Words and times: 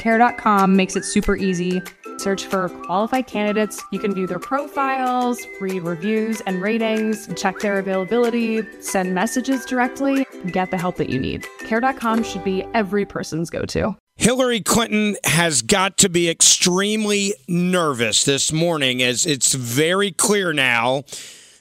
Care.com 0.00 0.74
makes 0.74 0.96
it 0.96 1.04
super 1.04 1.36
easy. 1.36 1.82
Search 2.16 2.46
for 2.46 2.70
qualified 2.70 3.26
candidates. 3.26 3.82
You 3.92 3.98
can 3.98 4.14
view 4.14 4.26
their 4.26 4.38
profiles, 4.38 5.38
read 5.60 5.82
reviews 5.82 6.40
and 6.42 6.62
ratings, 6.62 7.28
check 7.36 7.58
their 7.58 7.78
availability, 7.78 8.62
send 8.80 9.14
messages 9.14 9.66
directly, 9.66 10.26
get 10.52 10.70
the 10.70 10.78
help 10.78 10.96
that 10.96 11.10
you 11.10 11.20
need. 11.20 11.46
Care.com 11.66 12.22
should 12.22 12.42
be 12.44 12.64
every 12.72 13.04
person's 13.04 13.50
go 13.50 13.66
to. 13.66 13.94
Hillary 14.16 14.62
Clinton 14.62 15.16
has 15.24 15.60
got 15.60 15.98
to 15.98 16.08
be 16.08 16.30
extremely 16.30 17.34
nervous 17.46 18.24
this 18.24 18.52
morning 18.52 19.02
as 19.02 19.26
it's 19.26 19.52
very 19.52 20.12
clear 20.12 20.54
now 20.54 21.04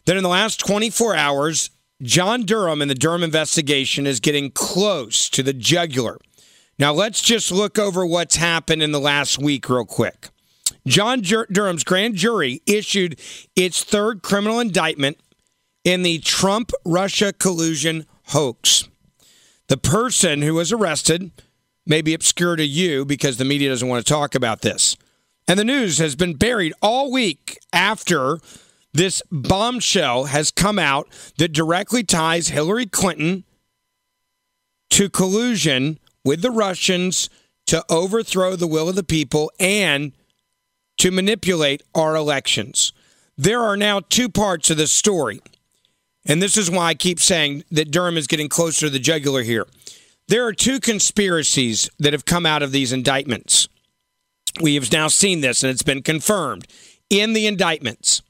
that 0.06 0.16
in 0.16 0.24
the 0.24 0.30
last 0.30 0.62
24 0.62 1.14
hours, 1.14 1.72
John 2.02 2.44
Durham 2.44 2.82
and 2.82 2.90
the 2.90 2.96
Durham 2.96 3.24
investigation 3.24 4.08
is 4.08 4.22
getting 4.22 4.52
close 4.52 5.30
to 5.30 5.44
the 5.44 5.52
jugular. 5.52 6.18
Now, 6.80 6.94
let's 6.94 7.22
just 7.22 7.52
look 7.52 7.78
over 7.78 8.06
what's 8.06 8.38
happened 8.38 8.82
in 8.82 8.94
the 8.94 9.02
last 9.02 9.38
week, 9.38 9.70
real 9.70 9.84
quick. 9.84 10.30
John 10.88 11.22
Durham's 11.22 11.84
grand 11.84 12.16
jury 12.16 12.62
issued 12.66 13.20
its 13.54 13.84
third 13.84 14.22
criminal 14.22 14.62
indictment 14.62 15.20
in 15.84 16.04
the 16.04 16.20
Trump 16.20 16.72
Russia 16.86 17.34
collusion 17.34 18.06
hoax. 18.28 18.88
The 19.68 19.78
person 19.78 20.42
who 20.42 20.54
was 20.54 20.72
arrested 20.72 21.32
may 21.86 22.02
be 22.02 22.14
obscure 22.14 22.56
to 22.56 22.66
you 22.66 23.04
because 23.04 23.38
the 23.38 23.46
media 23.46 23.70
doesn't 23.70 23.88
want 23.88 24.06
to 24.06 24.14
talk 24.14 24.34
about 24.34 24.62
this. 24.62 24.96
And 25.50 25.60
the 25.60 25.66
news 25.66 25.98
has 25.98 26.16
been 26.16 26.36
buried 26.36 26.74
all 26.82 27.12
week 27.12 27.60
after 27.74 28.40
this 28.94 29.22
bombshell 29.32 30.26
has 30.26 30.50
come 30.50 30.80
out 30.80 31.10
that 31.38 31.52
directly 31.52 32.04
ties 32.04 32.50
Hillary 32.50 32.86
Clinton 32.86 33.44
to 34.92 35.10
collusion 35.10 36.00
with 36.24 36.42
the 36.42 36.52
Russians 36.52 37.30
to 37.68 37.84
overthrow 37.90 38.56
the 38.56 38.68
will 38.68 38.90
of 38.90 38.96
the 38.96 39.04
people 39.04 39.52
and 39.60 40.12
to 40.98 41.12
manipulate 41.12 41.82
our 41.96 42.16
elections. 42.16 42.94
There 43.38 43.62
are 43.62 43.78
now 43.78 44.02
two 44.02 44.28
parts 44.28 44.70
of 44.70 44.78
this 44.78 44.92
story. 44.92 45.40
And 46.26 46.42
this 46.42 46.58
is 46.58 46.70
why 46.70 46.88
I 46.88 46.94
keep 46.94 47.20
saying 47.20 47.64
that 47.72 47.92
Durham 47.92 48.18
is 48.18 48.28
getting 48.28 48.50
closer 48.50 48.88
to 48.88 48.90
the 48.90 49.00
jugular 49.00 49.44
here. 49.44 49.66
There 50.28 50.46
are 50.46 50.54
two 50.54 50.80
conspiracies 50.80 51.90
that 52.00 52.14
have 52.14 52.26
come 52.26 52.46
out 52.46 52.62
of 52.62 52.72
these 52.72 52.92
indictments. 52.92 53.68
We 54.62 54.76
have 54.76 54.92
now 54.92 55.08
seen 55.08 55.42
this, 55.42 55.64
and 55.64 55.72
it's 55.72 55.84
been 55.84 56.04
confirmed 56.04 56.68
in 57.10 57.34
the 57.34 57.48
indictments. 57.48 58.22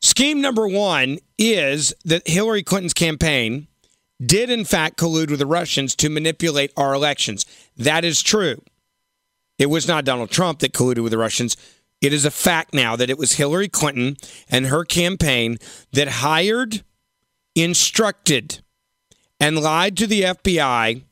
Scheme 0.00 0.40
number 0.40 0.66
one 0.66 1.18
is 1.38 1.94
that 2.04 2.26
Hillary 2.26 2.62
Clinton's 2.62 2.92
campaign 2.92 3.68
did, 4.26 4.50
in 4.50 4.64
fact, 4.64 4.96
collude 4.96 5.30
with 5.30 5.38
the 5.38 5.46
Russians 5.46 5.94
to 5.96 6.08
manipulate 6.08 6.72
our 6.76 6.94
elections. 6.94 7.46
That 7.76 8.04
is 8.04 8.22
true. 8.22 8.62
It 9.58 9.66
was 9.66 9.86
not 9.86 10.04
Donald 10.04 10.30
Trump 10.30 10.60
that 10.60 10.72
colluded 10.72 11.02
with 11.02 11.12
the 11.12 11.18
Russians. 11.18 11.56
It 12.00 12.12
is 12.12 12.24
a 12.24 12.30
fact 12.30 12.74
now 12.74 12.96
that 12.96 13.10
it 13.10 13.18
was 13.18 13.34
Hillary 13.34 13.68
Clinton 13.68 14.16
and 14.50 14.66
her 14.66 14.84
campaign 14.84 15.58
that 15.92 16.08
hired, 16.08 16.82
instructed, 17.54 18.60
and 19.38 19.58
lied 19.58 19.96
to 19.98 20.06
the 20.06 20.22
FBI 20.22 21.02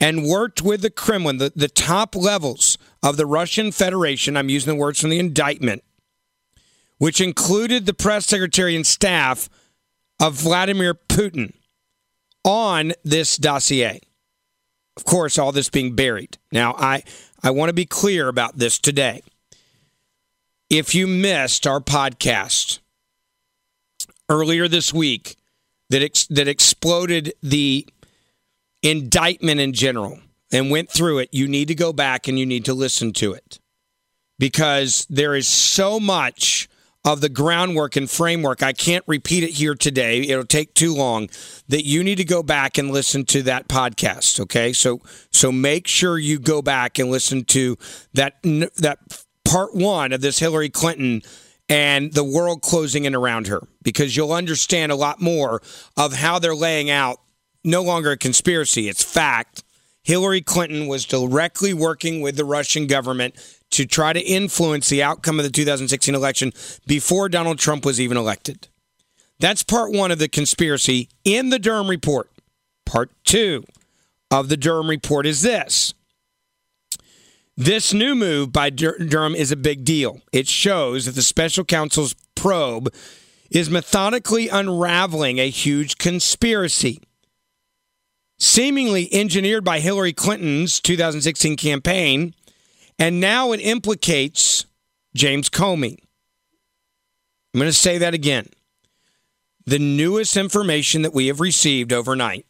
and 0.00 0.24
worked 0.24 0.62
with 0.62 0.82
the 0.82 0.90
Kremlin, 0.90 1.38
the, 1.38 1.52
the 1.54 1.68
top 1.68 2.14
levels 2.14 2.78
of 3.02 3.16
the 3.16 3.26
Russian 3.26 3.72
Federation. 3.72 4.36
I'm 4.36 4.48
using 4.48 4.72
the 4.72 4.80
words 4.80 5.00
from 5.00 5.10
the 5.10 5.18
indictment, 5.18 5.82
which 6.98 7.20
included 7.20 7.86
the 7.86 7.94
press 7.94 8.26
secretary 8.26 8.76
and 8.76 8.86
staff 8.86 9.48
of 10.20 10.34
Vladimir 10.34 10.94
Putin 10.94 11.52
on 12.44 12.92
this 13.04 13.36
dossier. 13.36 14.00
Of 14.96 15.04
course, 15.04 15.38
all 15.38 15.52
this 15.52 15.70
being 15.70 15.94
buried. 15.94 16.38
Now, 16.50 16.74
I, 16.76 17.02
I 17.42 17.50
want 17.50 17.68
to 17.68 17.74
be 17.74 17.86
clear 17.86 18.28
about 18.28 18.58
this 18.58 18.78
today. 18.78 19.22
If 20.70 20.94
you 20.94 21.06
missed 21.06 21.66
our 21.66 21.80
podcast 21.80 22.80
earlier 24.28 24.68
this 24.68 24.92
week 24.92 25.36
that 25.90 26.02
ex- 26.02 26.26
that 26.26 26.48
exploded 26.48 27.32
the 27.42 27.86
indictment 28.82 29.60
in 29.60 29.72
general 29.72 30.20
and 30.52 30.70
went 30.70 30.90
through 30.90 31.18
it, 31.18 31.30
you 31.32 31.48
need 31.48 31.68
to 31.68 31.74
go 31.74 31.92
back 31.92 32.28
and 32.28 32.38
you 32.38 32.44
need 32.46 32.64
to 32.66 32.74
listen 32.74 33.12
to 33.14 33.32
it 33.32 33.58
because 34.38 35.06
there 35.08 35.34
is 35.34 35.48
so 35.48 35.98
much 35.98 36.68
of 37.08 37.22
the 37.22 37.28
groundwork 37.30 37.96
and 37.96 38.10
framework. 38.10 38.62
I 38.62 38.74
can't 38.74 39.02
repeat 39.06 39.42
it 39.42 39.52
here 39.52 39.74
today. 39.74 40.20
It'll 40.20 40.44
take 40.44 40.74
too 40.74 40.94
long 40.94 41.30
that 41.68 41.86
you 41.86 42.04
need 42.04 42.16
to 42.16 42.24
go 42.24 42.42
back 42.42 42.76
and 42.76 42.90
listen 42.90 43.24
to 43.26 43.42
that 43.44 43.66
podcast, 43.66 44.38
okay? 44.40 44.74
So 44.74 45.00
so 45.32 45.50
make 45.50 45.88
sure 45.88 46.18
you 46.18 46.38
go 46.38 46.60
back 46.60 46.98
and 46.98 47.10
listen 47.10 47.44
to 47.46 47.78
that 48.12 48.42
that 48.42 48.98
part 49.46 49.74
1 49.74 50.12
of 50.12 50.20
this 50.20 50.38
Hillary 50.38 50.68
Clinton 50.68 51.22
and 51.70 52.12
the 52.12 52.24
world 52.24 52.60
closing 52.60 53.06
in 53.06 53.14
around 53.14 53.46
her 53.46 53.66
because 53.82 54.14
you'll 54.14 54.32
understand 54.32 54.92
a 54.92 54.96
lot 54.96 55.18
more 55.18 55.62
of 55.96 56.12
how 56.12 56.38
they're 56.38 56.54
laying 56.54 56.90
out 56.90 57.20
no 57.64 57.82
longer 57.82 58.10
a 58.12 58.18
conspiracy, 58.18 58.86
it's 58.86 59.02
fact. 59.02 59.64
Hillary 60.02 60.42
Clinton 60.42 60.86
was 60.86 61.06
directly 61.06 61.72
working 61.72 62.20
with 62.20 62.36
the 62.36 62.44
Russian 62.44 62.86
government 62.86 63.34
to 63.70 63.86
try 63.86 64.12
to 64.12 64.20
influence 64.20 64.88
the 64.88 65.02
outcome 65.02 65.38
of 65.38 65.44
the 65.44 65.50
2016 65.50 66.14
election 66.14 66.52
before 66.86 67.28
Donald 67.28 67.58
Trump 67.58 67.84
was 67.84 68.00
even 68.00 68.16
elected. 68.16 68.68
That's 69.38 69.62
part 69.62 69.92
one 69.92 70.10
of 70.10 70.18
the 70.18 70.28
conspiracy 70.28 71.08
in 71.24 71.50
the 71.50 71.58
Durham 71.58 71.88
report. 71.88 72.30
Part 72.84 73.10
two 73.24 73.64
of 74.30 74.48
the 74.48 74.56
Durham 74.56 74.88
report 74.88 75.26
is 75.26 75.42
this. 75.42 75.94
This 77.56 77.92
new 77.92 78.14
move 78.14 78.52
by 78.52 78.70
Durham 78.70 79.34
is 79.34 79.50
a 79.50 79.56
big 79.56 79.84
deal. 79.84 80.20
It 80.32 80.48
shows 80.48 81.06
that 81.06 81.14
the 81.14 81.22
special 81.22 81.64
counsel's 81.64 82.14
probe 82.34 82.92
is 83.50 83.70
methodically 83.70 84.48
unraveling 84.48 85.38
a 85.38 85.50
huge 85.50 85.98
conspiracy 85.98 87.00
seemingly 88.38 89.12
engineered 89.12 89.64
by 89.64 89.80
Hillary 89.80 90.12
Clinton's 90.12 90.80
2016 90.80 91.56
campaign, 91.56 92.34
and 92.98 93.20
now 93.20 93.52
it 93.52 93.58
implicates 93.58 94.66
James 95.14 95.48
Comey. 95.48 95.98
I'm 97.54 97.60
going 97.60 97.70
to 97.70 97.72
say 97.72 97.98
that 97.98 98.14
again. 98.14 98.48
The 99.66 99.78
newest 99.78 100.36
information 100.36 101.02
that 101.02 101.14
we 101.14 101.26
have 101.26 101.40
received 101.40 101.92
overnight 101.92 102.46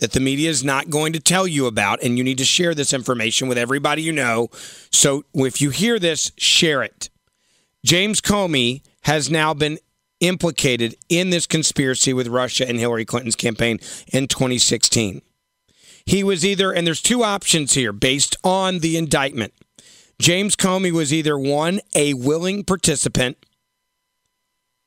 that 0.00 0.12
the 0.12 0.20
media 0.20 0.48
is 0.48 0.64
not 0.64 0.90
going 0.90 1.12
to 1.12 1.20
tell 1.20 1.46
you 1.46 1.66
about, 1.66 2.02
and 2.02 2.16
you 2.16 2.24
need 2.24 2.38
to 2.38 2.44
share 2.44 2.74
this 2.74 2.92
information 2.92 3.48
with 3.48 3.58
everybody 3.58 4.02
you 4.02 4.12
know. 4.12 4.48
So 4.90 5.24
if 5.34 5.60
you 5.60 5.70
hear 5.70 5.98
this, 5.98 6.30
share 6.36 6.82
it. 6.82 7.10
James 7.84 8.20
Comey 8.20 8.82
has 9.02 9.30
now 9.30 9.54
been 9.54 9.78
implicated 10.20 10.96
in 11.08 11.30
this 11.30 11.46
conspiracy 11.46 12.12
with 12.12 12.28
Russia 12.28 12.68
and 12.68 12.78
Hillary 12.78 13.04
Clinton's 13.04 13.36
campaign 13.36 13.78
in 14.12 14.28
2016. 14.28 15.22
He 16.04 16.24
was 16.24 16.44
either, 16.44 16.72
and 16.72 16.86
there's 16.86 17.02
two 17.02 17.22
options 17.22 17.74
here 17.74 17.92
based 17.92 18.36
on 18.42 18.78
the 18.78 18.96
indictment. 18.96 19.52
James 20.20 20.56
Comey 20.56 20.90
was 20.90 21.12
either 21.12 21.38
one, 21.38 21.80
a 21.94 22.14
willing 22.14 22.64
participant, 22.64 23.38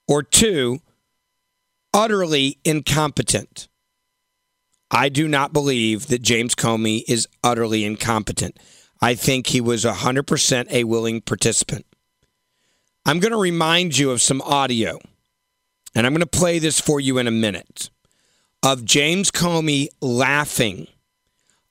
or 0.08 0.24
two, 0.24 0.82
utterly 1.94 2.58
incompetent. 2.66 3.70
I 4.90 5.08
do 5.08 5.28
not 5.30 5.54
believe 5.54 6.08
that 6.08 6.22
James 6.22 6.54
Comey 6.54 7.04
is 7.08 7.28
utterly 7.44 7.86
incompetent. 7.86 8.60
I 9.02 9.16
think 9.16 9.48
he 9.48 9.62
was 9.62 9.86
100% 9.86 10.72
a 10.72 10.84
willing 10.84 11.22
participant. 11.22 11.86
I'm 13.06 13.20
going 13.20 13.32
to 13.32 13.38
remind 13.38 13.98
you 13.98 14.12
of 14.12 14.22
some 14.22 14.42
audio, 14.42 15.00
and 15.96 16.06
I'm 16.06 16.14
going 16.14 16.20
to 16.20 16.28
play 16.28 16.60
this 16.60 16.80
for 16.80 17.00
you 17.00 17.18
in 17.18 17.26
a 17.26 17.32
minute, 17.32 17.90
of 18.62 18.84
James 18.84 19.32
Comey 19.32 19.88
laughing 20.02 20.88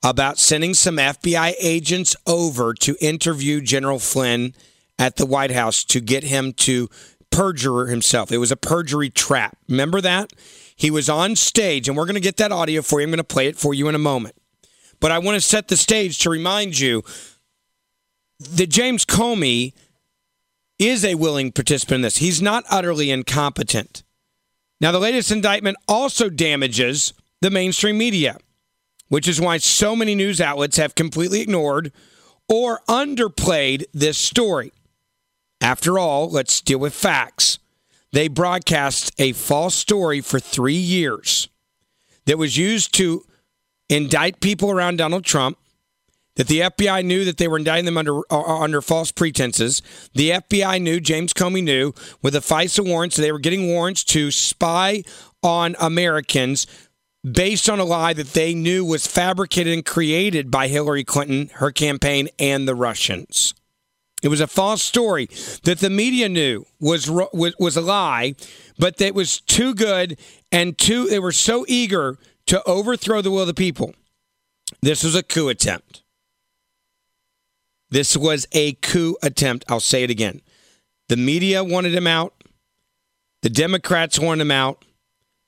about 0.03 0.39
sending 0.39 0.73
some 0.73 0.97
FBI 0.97 1.53
agents 1.59 2.15
over 2.25 2.73
to 2.73 2.95
interview 2.99 3.61
General 3.61 3.99
Flynn 3.99 4.53
at 4.97 5.15
the 5.15 5.25
White 5.25 5.51
House 5.51 5.83
to 5.85 5.99
get 5.99 6.23
him 6.23 6.53
to 6.53 6.89
perjure 7.31 7.87
himself. 7.87 8.31
It 8.31 8.37
was 8.37 8.51
a 8.51 8.57
perjury 8.57 9.09
trap. 9.09 9.57
Remember 9.67 10.01
that? 10.01 10.31
He 10.75 10.91
was 10.91 11.09
on 11.09 11.35
stage, 11.35 11.87
and 11.87 11.95
we're 11.95 12.05
going 12.05 12.15
to 12.15 12.21
get 12.21 12.37
that 12.37 12.51
audio 12.51 12.81
for 12.81 12.99
you. 12.99 13.05
I'm 13.05 13.11
going 13.11 13.17
to 13.17 13.23
play 13.23 13.47
it 13.47 13.55
for 13.55 13.73
you 13.73 13.87
in 13.87 13.95
a 13.95 13.99
moment. 13.99 14.35
But 14.99 15.11
I 15.11 15.19
want 15.19 15.35
to 15.35 15.41
set 15.41 15.67
the 15.67 15.77
stage 15.77 16.19
to 16.19 16.29
remind 16.29 16.79
you 16.79 17.03
that 18.39 18.67
James 18.67 19.05
Comey 19.05 19.73
is 20.79 21.05
a 21.05 21.15
willing 21.15 21.51
participant 21.51 21.95
in 21.95 22.01
this. 22.01 22.17
He's 22.17 22.41
not 22.41 22.63
utterly 22.69 23.11
incompetent. 23.11 24.03
Now, 24.79 24.91
the 24.91 24.99
latest 24.99 25.31
indictment 25.31 25.77
also 25.87 26.29
damages 26.29 27.13
the 27.39 27.51
mainstream 27.51 27.99
media, 27.99 28.37
which 29.11 29.27
is 29.27 29.41
why 29.41 29.57
so 29.57 29.93
many 29.93 30.15
news 30.15 30.39
outlets 30.39 30.77
have 30.77 30.95
completely 30.95 31.41
ignored 31.41 31.91
or 32.47 32.79
underplayed 32.87 33.83
this 33.93 34.17
story. 34.17 34.71
After 35.59 35.99
all, 35.99 36.29
let's 36.29 36.61
deal 36.61 36.79
with 36.79 36.93
facts. 36.93 37.59
They 38.13 38.29
broadcast 38.29 39.11
a 39.19 39.33
false 39.33 39.75
story 39.75 40.21
for 40.21 40.39
three 40.39 40.73
years 40.73 41.49
that 42.25 42.37
was 42.37 42.55
used 42.55 42.93
to 42.95 43.25
indict 43.89 44.39
people 44.39 44.71
around 44.71 44.95
Donald 44.95 45.25
Trump. 45.25 45.57
That 46.37 46.47
the 46.47 46.61
FBI 46.61 47.03
knew 47.03 47.25
that 47.25 47.35
they 47.35 47.49
were 47.49 47.57
indicting 47.57 47.83
them 47.83 47.97
under 47.97 48.19
uh, 48.31 48.59
under 48.59 48.81
false 48.81 49.11
pretenses. 49.11 49.81
The 50.13 50.29
FBI 50.29 50.81
knew, 50.81 51.01
James 51.01 51.33
Comey 51.33 51.61
knew, 51.61 51.93
with 52.21 52.31
the 52.31 52.39
FISA 52.39 52.87
warrants, 52.87 53.17
they 53.17 53.33
were 53.33 53.39
getting 53.39 53.67
warrants 53.67 54.05
to 54.05 54.31
spy 54.31 55.03
on 55.43 55.75
Americans 55.81 56.65
based 57.29 57.69
on 57.69 57.79
a 57.79 57.83
lie 57.83 58.13
that 58.13 58.33
they 58.33 58.53
knew 58.53 58.83
was 58.83 59.07
fabricated 59.07 59.73
and 59.73 59.85
created 59.85 60.49
by 60.49 60.67
Hillary 60.67 61.03
Clinton, 61.03 61.49
her 61.55 61.71
campaign, 61.71 62.29
and 62.39 62.67
the 62.67 62.75
Russians. 62.75 63.53
It 64.21 64.27
was 64.27 64.41
a 64.41 64.47
false 64.47 64.83
story 64.83 65.27
that 65.63 65.79
the 65.79 65.89
media 65.89 66.29
knew 66.29 66.65
was 66.79 67.09
was, 67.09 67.55
was 67.59 67.75
a 67.75 67.81
lie, 67.81 68.35
but 68.77 68.97
that 68.97 69.15
was 69.15 69.41
too 69.41 69.73
good 69.73 70.19
and 70.51 70.77
too 70.77 71.07
they 71.07 71.19
were 71.19 71.31
so 71.31 71.65
eager 71.67 72.17
to 72.45 72.63
overthrow 72.67 73.21
the 73.21 73.31
will 73.31 73.41
of 73.41 73.47
the 73.47 73.53
people. 73.53 73.93
This 74.81 75.03
was 75.03 75.15
a 75.15 75.23
coup 75.23 75.49
attempt. 75.49 76.03
This 77.89 78.15
was 78.15 78.47
a 78.51 78.73
coup 78.73 79.17
attempt. 79.21 79.65
I'll 79.67 79.79
say 79.79 80.03
it 80.03 80.09
again. 80.09 80.41
The 81.09 81.17
media 81.17 81.63
wanted 81.63 81.93
him 81.93 82.07
out. 82.07 82.33
The 83.41 83.49
Democrats 83.49 84.19
wanted 84.19 84.43
him 84.43 84.51
out. 84.51 84.85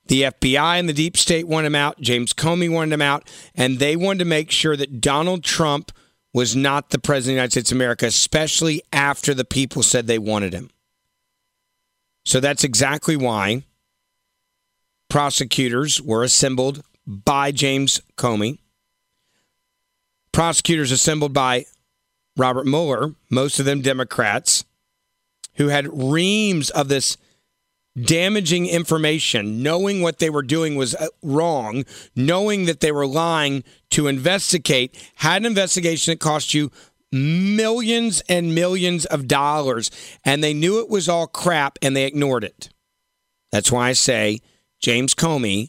The 0.08 0.24
FBI 0.24 0.80
and 0.80 0.90
the 0.90 0.94
deep 0.94 1.18
state 1.18 1.48
wanted 1.48 1.68
him 1.68 1.76
out. 1.76 2.02
James 2.02 2.34
Comey 2.34 2.70
wanted 2.70 2.94
him 2.94 3.02
out. 3.02 3.30
And 3.56 3.80
they 3.80 3.96
wanted 3.96 4.20
to 4.20 4.26
make 4.26 4.52
sure 4.52 4.76
that 4.76 5.00
Donald 5.00 5.44
Trump 5.44 5.92
was 6.34 6.56
not 6.56 6.90
the 6.90 7.00
president 7.00 7.32
of 7.32 7.34
the 7.34 7.34
United 7.34 7.52
States 7.52 7.72
of 7.72 7.78
America, 7.78 8.06
especially 8.08 8.82
after 8.92 9.34
the 9.34 9.46
people 9.46 9.84
said 9.84 10.08
they 10.08 10.20
wanted 10.20 10.54
him. 10.54 10.70
So 12.26 12.40
that's 12.40 12.64
exactly 12.64 13.16
why 13.16 13.64
prosecutors 15.10 16.02
were 16.02 16.24
assembled 16.24 16.84
by 17.06 17.52
James 17.52 18.02
Comey, 18.18 18.60
prosecutors 20.32 20.92
assembled 20.92 21.34
by 21.34 21.66
Robert 22.36 22.66
Mueller, 22.66 23.14
most 23.30 23.60
of 23.60 23.66
them 23.66 23.82
Democrats, 23.82 24.66
who 25.56 25.68
had 25.68 25.88
reams 25.92 26.70
of 26.72 26.88
this 26.88 27.18
damaging 28.02 28.66
information, 28.66 29.62
knowing 29.62 30.02
what 30.02 30.20
they 30.20 30.30
were 30.30 30.42
doing 30.42 30.76
was 30.76 30.96
uh, 30.96 31.08
wrong, 31.22 31.86
knowing 32.16 32.66
that 32.66 32.80
they 32.80 32.92
were 32.92 33.06
lying 33.06 33.64
to 33.92 34.08
investigate, 34.08 34.96
had 35.16 35.42
an 35.42 35.46
investigation 35.46 36.12
that 36.12 36.20
cost 36.20 36.54
you 36.54 36.72
millions 37.12 38.24
and 38.28 38.56
millions 38.56 39.06
of 39.06 39.28
dollars, 39.28 39.92
and 40.26 40.44
they 40.44 40.54
knew 40.54 40.80
it 40.80 40.90
was 40.90 41.08
all 41.08 41.28
crap 41.28 41.78
and 41.82 41.96
they 41.96 42.06
ignored 42.06 42.44
it. 42.44 42.70
That's 43.52 43.72
why 43.72 43.90
I 43.90 43.94
say 43.94 44.40
James 44.80 45.14
Comey 45.14 45.68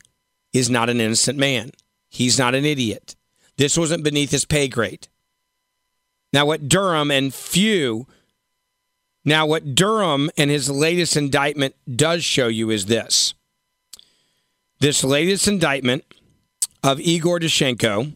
is 0.54 0.70
not 0.70 0.88
an 0.88 1.00
innocent 1.00 1.38
man. 1.38 1.72
He's 2.08 2.38
not 2.38 2.54
an 2.54 2.64
idiot. 2.64 3.14
This 3.58 3.76
wasn't 3.76 4.04
beneath 4.04 4.30
his 4.30 4.46
pay 4.46 4.68
grade. 4.68 5.08
Now, 6.32 6.46
what 6.46 6.68
Durham 6.68 7.10
and 7.10 7.32
few 7.32 8.06
now, 9.24 9.46
what 9.46 9.74
Durham 9.74 10.30
and 10.36 10.50
his 10.50 10.68
latest 10.68 11.16
indictment 11.16 11.74
does 11.96 12.22
show 12.24 12.48
you 12.48 12.70
is 12.70 12.86
this 12.86 13.34
this 14.80 15.02
latest 15.02 15.48
indictment 15.48 16.04
of 16.82 17.00
Igor 17.00 17.40
Danchenko. 17.40 18.14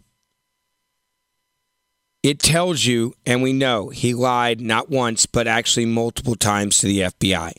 It 2.22 2.40
tells 2.40 2.84
you, 2.84 3.14
and 3.24 3.42
we 3.42 3.54
know 3.54 3.88
he 3.88 4.12
lied 4.12 4.60
not 4.60 4.90
once, 4.90 5.24
but 5.24 5.46
actually 5.46 5.86
multiple 5.86 6.34
times 6.34 6.78
to 6.78 6.86
the 6.86 7.00
FBI. 7.00 7.52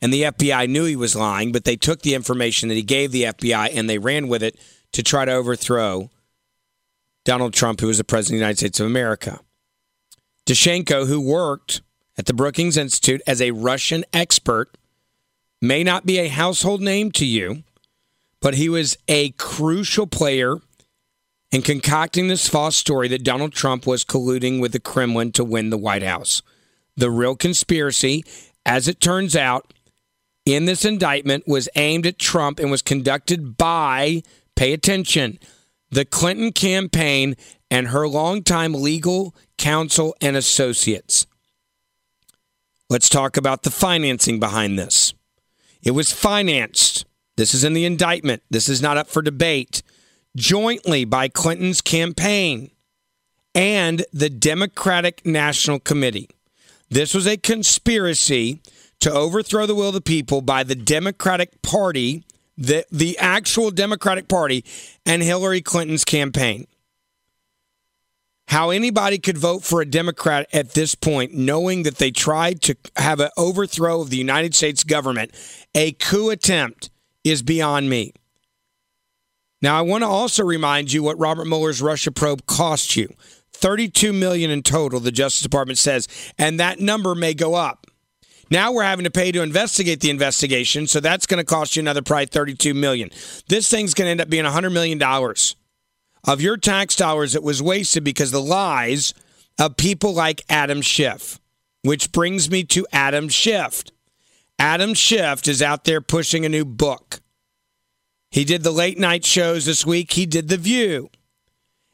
And 0.00 0.12
the 0.12 0.22
FBI 0.22 0.68
knew 0.68 0.84
he 0.84 0.94
was 0.94 1.16
lying, 1.16 1.50
but 1.50 1.64
they 1.64 1.74
took 1.74 2.02
the 2.02 2.14
information 2.14 2.68
that 2.68 2.76
he 2.76 2.82
gave 2.82 3.10
the 3.10 3.24
FBI 3.24 3.70
and 3.74 3.88
they 3.88 3.98
ran 3.98 4.28
with 4.28 4.42
it 4.42 4.56
to 4.92 5.02
try 5.02 5.24
to 5.24 5.32
overthrow 5.32 6.10
Donald 7.24 7.54
Trump, 7.54 7.80
who 7.80 7.86
was 7.86 7.98
the 7.98 8.04
president 8.04 8.36
of 8.36 8.38
the 8.38 8.44
United 8.44 8.58
States 8.58 8.80
of 8.80 8.86
America. 8.86 9.40
Danchenko, 10.46 11.06
who 11.06 11.20
worked 11.20 11.82
at 12.22 12.26
the 12.26 12.32
Brookings 12.32 12.76
Institute 12.76 13.20
as 13.26 13.42
a 13.42 13.50
Russian 13.50 14.04
expert 14.12 14.78
may 15.60 15.82
not 15.82 16.06
be 16.06 16.20
a 16.20 16.28
household 16.28 16.80
name 16.80 17.10
to 17.10 17.26
you, 17.26 17.64
but 18.40 18.54
he 18.54 18.68
was 18.68 18.96
a 19.08 19.30
crucial 19.30 20.06
player 20.06 20.58
in 21.50 21.62
concocting 21.62 22.28
this 22.28 22.48
false 22.48 22.76
story 22.76 23.08
that 23.08 23.24
Donald 23.24 23.52
Trump 23.52 23.88
was 23.88 24.04
colluding 24.04 24.60
with 24.60 24.70
the 24.70 24.78
Kremlin 24.78 25.32
to 25.32 25.42
win 25.42 25.70
the 25.70 25.76
White 25.76 26.04
House. 26.04 26.42
The 26.96 27.10
real 27.10 27.34
conspiracy, 27.34 28.24
as 28.64 28.86
it 28.86 29.00
turns 29.00 29.34
out, 29.34 29.74
in 30.46 30.66
this 30.66 30.84
indictment 30.84 31.48
was 31.48 31.68
aimed 31.74 32.06
at 32.06 32.20
Trump 32.20 32.60
and 32.60 32.70
was 32.70 32.82
conducted 32.82 33.56
by, 33.56 34.22
pay 34.54 34.72
attention, 34.72 35.40
the 35.90 36.04
Clinton 36.04 36.52
campaign 36.52 37.34
and 37.68 37.88
her 37.88 38.06
longtime 38.06 38.74
legal 38.74 39.34
counsel 39.58 40.14
and 40.20 40.36
associates. 40.36 41.26
Let's 42.92 43.08
talk 43.08 43.38
about 43.38 43.62
the 43.62 43.70
financing 43.70 44.38
behind 44.38 44.78
this. 44.78 45.14
It 45.82 45.92
was 45.92 46.12
financed. 46.12 47.06
This 47.38 47.54
is 47.54 47.64
in 47.64 47.72
the 47.72 47.86
indictment. 47.86 48.42
This 48.50 48.68
is 48.68 48.82
not 48.82 48.98
up 48.98 49.08
for 49.08 49.22
debate. 49.22 49.82
Jointly 50.36 51.06
by 51.06 51.28
Clinton's 51.28 51.80
campaign 51.80 52.70
and 53.54 54.04
the 54.12 54.28
Democratic 54.28 55.24
National 55.24 55.80
Committee. 55.80 56.28
This 56.90 57.14
was 57.14 57.26
a 57.26 57.38
conspiracy 57.38 58.60
to 59.00 59.10
overthrow 59.10 59.64
the 59.64 59.74
will 59.74 59.88
of 59.88 59.94
the 59.94 60.02
people 60.02 60.42
by 60.42 60.62
the 60.62 60.74
Democratic 60.74 61.62
Party, 61.62 62.24
the, 62.58 62.84
the 62.92 63.16
actual 63.16 63.70
Democratic 63.70 64.28
Party, 64.28 64.66
and 65.06 65.22
Hillary 65.22 65.62
Clinton's 65.62 66.04
campaign 66.04 66.66
how 68.48 68.70
anybody 68.70 69.18
could 69.18 69.38
vote 69.38 69.62
for 69.62 69.80
a 69.80 69.86
Democrat 69.86 70.46
at 70.52 70.72
this 70.72 70.94
point, 70.94 71.32
knowing 71.32 71.84
that 71.84 71.96
they 71.96 72.10
tried 72.10 72.60
to 72.62 72.76
have 72.96 73.20
an 73.20 73.30
overthrow 73.36 74.00
of 74.00 74.10
the 74.10 74.16
United 74.16 74.54
States 74.54 74.84
government, 74.84 75.32
a 75.74 75.92
coup 75.92 76.30
attempt, 76.30 76.90
is 77.24 77.42
beyond 77.42 77.88
me. 77.88 78.12
Now, 79.62 79.78
I 79.78 79.82
want 79.82 80.02
to 80.02 80.08
also 80.08 80.44
remind 80.44 80.92
you 80.92 81.02
what 81.02 81.18
Robert 81.18 81.46
Mueller's 81.46 81.80
Russia 81.80 82.10
probe 82.10 82.46
cost 82.46 82.96
you. 82.96 83.08
32 83.52 84.12
million 84.12 84.50
in 84.50 84.62
total, 84.62 84.98
the 84.98 85.12
Justice 85.12 85.42
Department 85.42 85.78
says, 85.78 86.08
and 86.36 86.58
that 86.58 86.80
number 86.80 87.14
may 87.14 87.32
go 87.32 87.54
up. 87.54 87.86
Now 88.50 88.72
we're 88.72 88.82
having 88.82 89.04
to 89.04 89.10
pay 89.10 89.32
to 89.32 89.40
investigate 89.40 90.00
the 90.00 90.10
investigation, 90.10 90.86
so 90.86 91.00
that's 91.00 91.26
going 91.26 91.38
to 91.38 91.44
cost 91.44 91.76
you 91.76 91.80
another 91.80 92.02
probably 92.02 92.26
32 92.26 92.74
million. 92.74 93.10
This 93.48 93.70
thing's 93.70 93.94
going 93.94 94.06
to 94.06 94.10
end 94.10 94.20
up 94.20 94.28
being 94.28 94.44
100 94.44 94.70
million 94.70 94.98
dollars 94.98 95.54
of 96.26 96.40
your 96.40 96.56
tax 96.56 96.94
dollars 96.96 97.32
that 97.32 97.42
was 97.42 97.62
wasted 97.62 98.04
because 98.04 98.30
the 98.30 98.40
lies 98.40 99.14
of 99.58 99.76
people 99.76 100.14
like 100.14 100.42
Adam 100.48 100.82
Schiff. 100.82 101.38
Which 101.82 102.12
brings 102.12 102.48
me 102.48 102.62
to 102.64 102.86
Adam 102.92 103.28
Schiff. 103.28 103.82
Adam 104.58 104.94
Schiff 104.94 105.48
is 105.48 105.60
out 105.60 105.84
there 105.84 106.00
pushing 106.00 106.44
a 106.44 106.48
new 106.48 106.64
book. 106.64 107.20
He 108.30 108.44
did 108.44 108.62
the 108.62 108.70
late 108.70 108.98
night 108.98 109.24
shows 109.24 109.66
this 109.66 109.84
week. 109.84 110.12
He 110.12 110.24
did 110.24 110.48
The 110.48 110.56
View. 110.56 111.10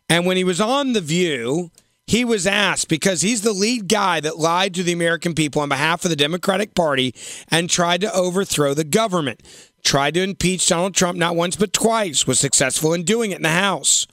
And 0.08 0.26
when 0.26 0.36
he 0.36 0.44
was 0.44 0.60
on 0.60 0.92
The 0.92 1.00
View, 1.00 1.70
he 2.06 2.24
was 2.24 2.46
asked 2.46 2.88
because 2.88 3.22
he's 3.22 3.42
the 3.42 3.52
lead 3.52 3.88
guy 3.88 4.20
that 4.20 4.38
lied 4.38 4.74
to 4.74 4.82
the 4.82 4.92
American 4.92 5.34
people 5.34 5.62
on 5.62 5.68
behalf 5.68 6.04
of 6.04 6.10
the 6.10 6.16
Democratic 6.16 6.74
Party 6.74 7.14
and 7.50 7.68
tried 7.68 8.02
to 8.02 8.14
overthrow 8.14 8.74
the 8.74 8.84
government. 8.84 9.42
Tried 9.84 10.14
to 10.14 10.22
impeach 10.22 10.68
Donald 10.68 10.94
Trump 10.94 11.18
not 11.18 11.36
once 11.36 11.56
but 11.56 11.72
twice, 11.72 12.26
was 12.26 12.38
successful 12.40 12.92
in 12.92 13.04
doing 13.04 13.30
it 13.30 13.36
in 13.36 13.42
the 13.42 13.50
House. 13.50 14.06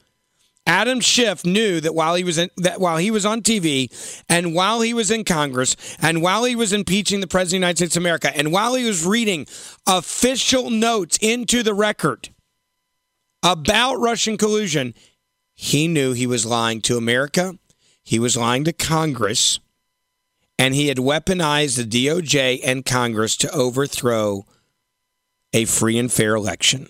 Adam 0.65 0.99
Schiff 0.99 1.45
knew 1.45 1.79
that 1.79 1.93
while 1.93 2.15
he 2.15 2.23
was 2.23 2.37
in, 2.37 2.49
that 2.57 2.79
while 2.79 2.97
he 2.97 3.11
was 3.11 3.25
on 3.25 3.41
TV 3.41 3.89
and 4.27 4.55
while 4.55 4.81
he 4.81 4.93
was 4.93 5.11
in 5.11 5.23
Congress 5.23 5.75
and 6.01 6.21
while 6.21 6.43
he 6.43 6.55
was 6.55 6.73
impeaching 6.73 7.19
the 7.19 7.27
president 7.27 7.57
of 7.57 7.61
the 7.61 7.67
United 7.67 7.77
States 7.77 7.97
of 7.97 8.01
America 8.01 8.35
and 8.35 8.51
while 8.51 8.73
he 8.73 8.85
was 8.85 9.05
reading 9.05 9.45
official 9.87 10.71
notes 10.71 11.19
into 11.21 11.61
the 11.61 11.73
record 11.73 12.29
about 13.43 13.99
Russian 13.99 14.37
collusion, 14.37 14.95
he 15.53 15.87
knew 15.87 16.13
he 16.13 16.25
was 16.25 16.45
lying 16.45 16.81
to 16.81 16.97
America, 16.97 17.57
he 18.03 18.17
was 18.17 18.35
lying 18.35 18.63
to 18.63 18.73
Congress, 18.73 19.59
and 20.57 20.73
he 20.73 20.87
had 20.87 20.97
weaponized 20.97 21.77
the 21.77 22.05
DOJ 22.05 22.61
and 22.63 22.85
Congress 22.85 23.37
to 23.37 23.51
overthrow 23.51 24.45
a 25.53 25.65
free 25.65 25.97
and 25.99 26.11
fair 26.11 26.33
election. 26.35 26.89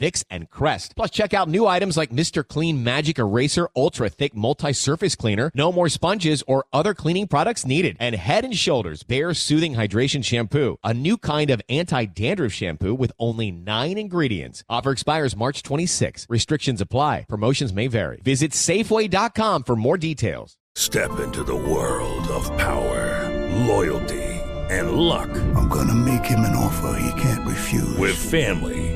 Vicks, 0.00 0.24
and 0.30 0.50
Crest. 0.50 0.94
Plus, 0.96 1.10
check 1.10 1.34
out 1.34 1.48
new 1.48 1.66
items 1.66 1.96
like 1.96 2.10
Mr. 2.10 2.46
Clean 2.46 2.82
Magic 2.82 3.18
Eraser 3.18 3.68
Ultra 3.76 4.08
Thick 4.08 4.34
Multi-Surface 4.34 5.16
Cleaner. 5.16 5.50
No 5.54 5.72
more 5.72 5.88
sponges 5.88 6.42
or 6.46 6.64
other 6.72 6.94
cleaning 6.94 7.26
products 7.26 7.66
needed. 7.66 7.96
And 8.00 8.14
Head 8.14 8.44
and 8.44 8.56
Shoulders 8.56 9.02
Bare 9.02 9.34
Soothing 9.34 9.74
Hydration 9.74 10.24
Shampoo, 10.24 10.78
a 10.84 10.92
new 10.94 11.16
kind 11.16 11.50
of 11.50 11.62
anti-dandruff 11.68 12.52
shampoo 12.52 12.94
with 12.94 13.12
only 13.18 13.50
nine 13.50 13.98
ingredients. 13.98 14.64
Offer 14.68 14.92
expires 14.92 15.36
March 15.36 15.62
26. 15.62 16.26
Restrictions 16.28 16.80
apply. 16.80 17.26
Promotions 17.28 17.72
may 17.72 17.86
vary. 17.86 18.20
Visit 18.22 18.52
Safeway.com 18.52 19.62
for 19.64 19.76
more 19.76 19.98
details. 19.98 20.56
Step 20.74 21.20
into 21.20 21.42
the 21.42 21.56
world 21.56 22.28
of 22.28 22.44
power, 22.58 23.30
loyalty, 23.66 24.22
and 24.68 24.92
luck. 24.92 25.30
I'm 25.54 25.68
gonna 25.68 25.94
make 25.94 26.24
him 26.26 26.40
an 26.40 26.54
offer 26.54 26.98
he 27.00 27.20
can't 27.22 27.46
refuse. 27.46 27.96
With 27.96 28.14
family, 28.16 28.95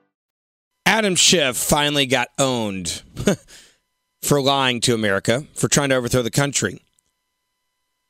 Adam 0.91 1.15
Schiff 1.15 1.55
finally 1.55 2.05
got 2.05 2.27
owned 2.37 3.01
for 4.21 4.41
lying 4.41 4.81
to 4.81 4.93
America, 4.93 5.45
for 5.53 5.69
trying 5.69 5.87
to 5.87 5.95
overthrow 5.95 6.21
the 6.21 6.29
country 6.29 6.81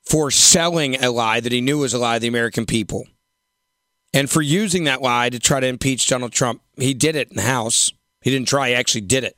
for 0.03 0.31
selling 0.31 0.95
a 0.95 1.11
lie 1.11 1.39
that 1.39 1.51
he 1.51 1.61
knew 1.61 1.77
was 1.77 1.93
a 1.93 1.99
lie 1.99 2.15
to 2.15 2.21
the 2.21 2.27
American 2.27 2.65
people, 2.65 3.05
and 4.15 4.31
for 4.31 4.41
using 4.41 4.85
that 4.85 4.99
lie 4.99 5.29
to 5.29 5.37
try 5.37 5.59
to 5.59 5.67
impeach 5.67 6.07
Donald 6.07 6.31
Trump. 6.31 6.63
He 6.75 6.95
did 6.95 7.15
it 7.15 7.29
in 7.29 7.35
the 7.35 7.43
House. 7.43 7.93
He 8.21 8.31
didn't 8.31 8.47
try, 8.47 8.69
he 8.69 8.73
actually 8.73 9.01
did 9.01 9.25
it. 9.25 9.37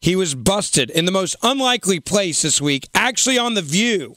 He 0.00 0.16
was 0.16 0.34
busted 0.34 0.90
in 0.90 1.04
the 1.04 1.12
most 1.12 1.36
unlikely 1.44 2.00
place 2.00 2.42
this 2.42 2.60
week, 2.60 2.88
actually 2.92 3.38
on 3.38 3.54
The 3.54 3.62
View, 3.62 4.16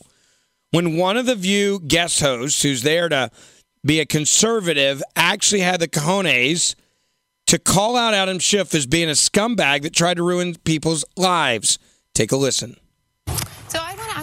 when 0.71 0.97
one 0.97 1.15
of 1.15 1.27
The 1.27 1.35
View 1.35 1.79
guest 1.79 2.19
hosts, 2.21 2.63
who's 2.63 2.81
there 2.81 3.07
to 3.07 3.29
be 3.85 3.99
a 3.99 4.05
conservative, 4.07 5.03
actually 5.15 5.61
had 5.61 5.79
the 5.79 5.87
cojones 5.87 6.73
to 7.47 7.59
call 7.59 7.95
out 7.95 8.13
Adam 8.13 8.39
Schiff 8.39 8.73
as 8.73 8.85
being 8.85 9.09
a 9.09 9.13
scumbag 9.13 9.81
that 9.83 9.93
tried 9.93 10.17
to 10.17 10.23
ruin 10.23 10.55
people's 10.63 11.03
lives. 11.17 11.77
Take 12.13 12.31
a 12.31 12.37
listen. 12.37 12.77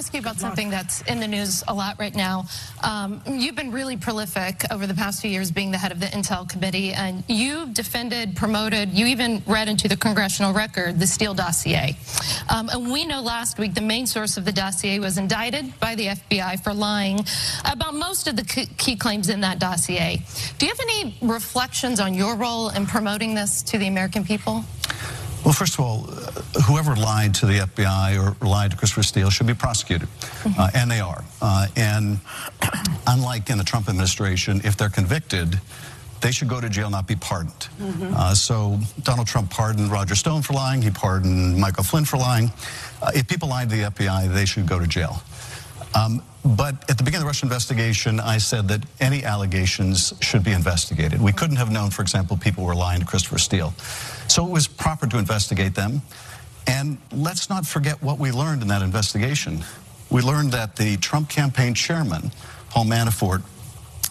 Ask 0.09 0.15
you 0.15 0.21
about 0.21 0.41
something 0.41 0.71
that's 0.71 1.03
in 1.03 1.21
the 1.21 1.29
news 1.29 1.63
a 1.69 1.75
lot 1.75 1.99
right 1.99 2.15
now. 2.15 2.47
Um, 2.83 3.21
you've 3.27 3.57
been 3.57 3.71
really 3.71 3.99
prolific 3.99 4.63
over 4.71 4.87
the 4.87 4.95
past 4.95 5.21
few 5.21 5.31
years 5.31 5.51
being 5.51 5.71
the 5.71 5.77
head 5.77 5.93
of 5.93 6.01
the 6.01 6.07
Intel 6.07 6.49
Committee, 6.49 6.95
and 6.95 7.23
you 7.29 7.67
defended, 7.75 8.35
promoted, 8.35 8.89
you 8.95 9.05
even 9.05 9.43
read 9.47 9.69
into 9.69 9.87
the 9.87 9.99
congressional 9.99 10.55
record 10.55 10.99
the 10.99 11.07
Steele 11.07 11.35
dossier. 11.35 11.95
Um, 12.49 12.71
and 12.71 12.91
we 12.91 13.05
know 13.05 13.21
last 13.21 13.59
week 13.59 13.75
the 13.75 13.83
main 13.83 14.07
source 14.07 14.39
of 14.39 14.47
the 14.47 14.53
dossier 14.53 14.99
was 14.99 15.19
indicted 15.19 15.79
by 15.79 15.95
the 15.95 16.07
FBI 16.07 16.65
for 16.65 16.73
lying 16.73 17.23
about 17.71 17.95
most 17.95 18.29
of 18.29 18.37
the 18.37 18.67
key 18.79 18.97
claims 18.97 19.29
in 19.29 19.43
that 19.43 19.59
dossier. 19.59 20.23
Do 20.57 20.65
you 20.65 20.73
have 20.73 20.81
any 20.81 21.19
reflections 21.21 22.01
on 22.01 22.15
your 22.15 22.35
role 22.35 22.71
in 22.71 22.87
promoting 22.87 23.35
this 23.35 23.61
to 23.65 23.77
the 23.77 23.89
American 23.89 24.25
people? 24.25 24.65
Well, 25.45 25.55
first 25.55 25.75
of 25.75 25.81
all, 25.81 26.07
uh, 26.11 26.61
whoever 26.63 26.95
lied 26.97 27.35
to 27.37 27.47
the 27.47 27.61
FBI 27.61 28.19
or 28.19 28.47
lied 28.47 28.73
to 28.73 28.77
Christopher 28.77 29.03
Steele 29.03 29.31
should 29.31 29.47
be 29.47 29.55
prosecuted, 29.55 30.09
Mm-hmm. 30.09 30.61
uh, 30.61 30.71
and 30.75 30.91
they 30.91 31.01
are. 31.01 31.25
Uh, 31.41 31.67
and 31.77 32.19
unlike 33.07 33.51
in 33.51 33.59
the 33.59 33.65
Trump 33.65 33.89
administration, 33.89 34.61
if 34.65 34.77
they're 34.77 34.89
convicted, 34.91 35.61
they 36.21 36.33
should 36.33 36.49
go 36.49 36.61
to 36.61 36.69
jail, 36.69 36.91
not 36.91 37.07
be 37.07 37.17
pardoned. 37.17 37.69
Mm-hmm. 37.81 38.13
Uh, 38.15 38.35
so 38.35 38.79
Donald 39.03 39.27
Trump 39.27 39.51
pardoned 39.51 39.91
Roger 39.91 40.15
Stone 40.17 40.43
for 40.43 40.53
lying. 40.53 40.83
He 40.83 40.91
pardoned 40.91 41.57
Michael 41.59 41.85
Flynn 41.85 42.05
for 42.05 42.17
lying. 42.19 42.51
Uh, 43.01 43.11
if 43.15 43.27
people 43.29 43.49
lied 43.49 43.71
to 43.71 43.77
the 43.77 43.83
FBI, 43.91 44.33
they 44.33 44.45
should 44.45 44.67
go 44.67 44.79
to 44.79 44.87
jail. 44.87 45.23
Um, 45.95 46.23
but 46.45 46.75
at 46.91 46.99
the 46.99 47.05
beginning 47.05 47.17
of 47.17 47.21
the 47.23 47.27
Russia 47.29 47.47
investigation, 47.47 48.21
I 48.21 48.39
said 48.39 48.69
that 48.69 48.85
any 49.01 49.25
allegations 49.25 50.13
should 50.21 50.45
be 50.45 50.53
investigated. 50.53 51.21
We 51.21 51.33
couldn't 51.33 51.57
have 51.57 51.71
known, 51.71 51.91
for 51.91 52.03
example, 52.03 52.37
people 52.37 52.65
were 52.65 52.75
lying 52.75 53.01
to 53.01 53.07
Christopher 53.07 53.39
Steele. 53.39 53.73
So 54.39 54.47
it 54.47 54.53
was 54.53 54.69
proper 54.69 55.09
to 55.09 55.19
investigate 55.19 55.75
them. 55.75 56.01
And 56.69 56.99
let's 57.11 57.51
not 57.51 57.67
forget 57.67 58.01
what 58.01 58.21
we 58.21 58.31
learned 58.31 58.63
in 58.63 58.69
that 58.69 58.83
investigation. 58.83 59.65
We 60.11 60.23
learned 60.23 60.53
that 60.53 60.77
the 60.77 60.97
Trump 60.99 61.29
campaign 61.29 61.75
chairman, 61.75 62.31
Paul 62.71 62.85
Manafort, 62.85 63.43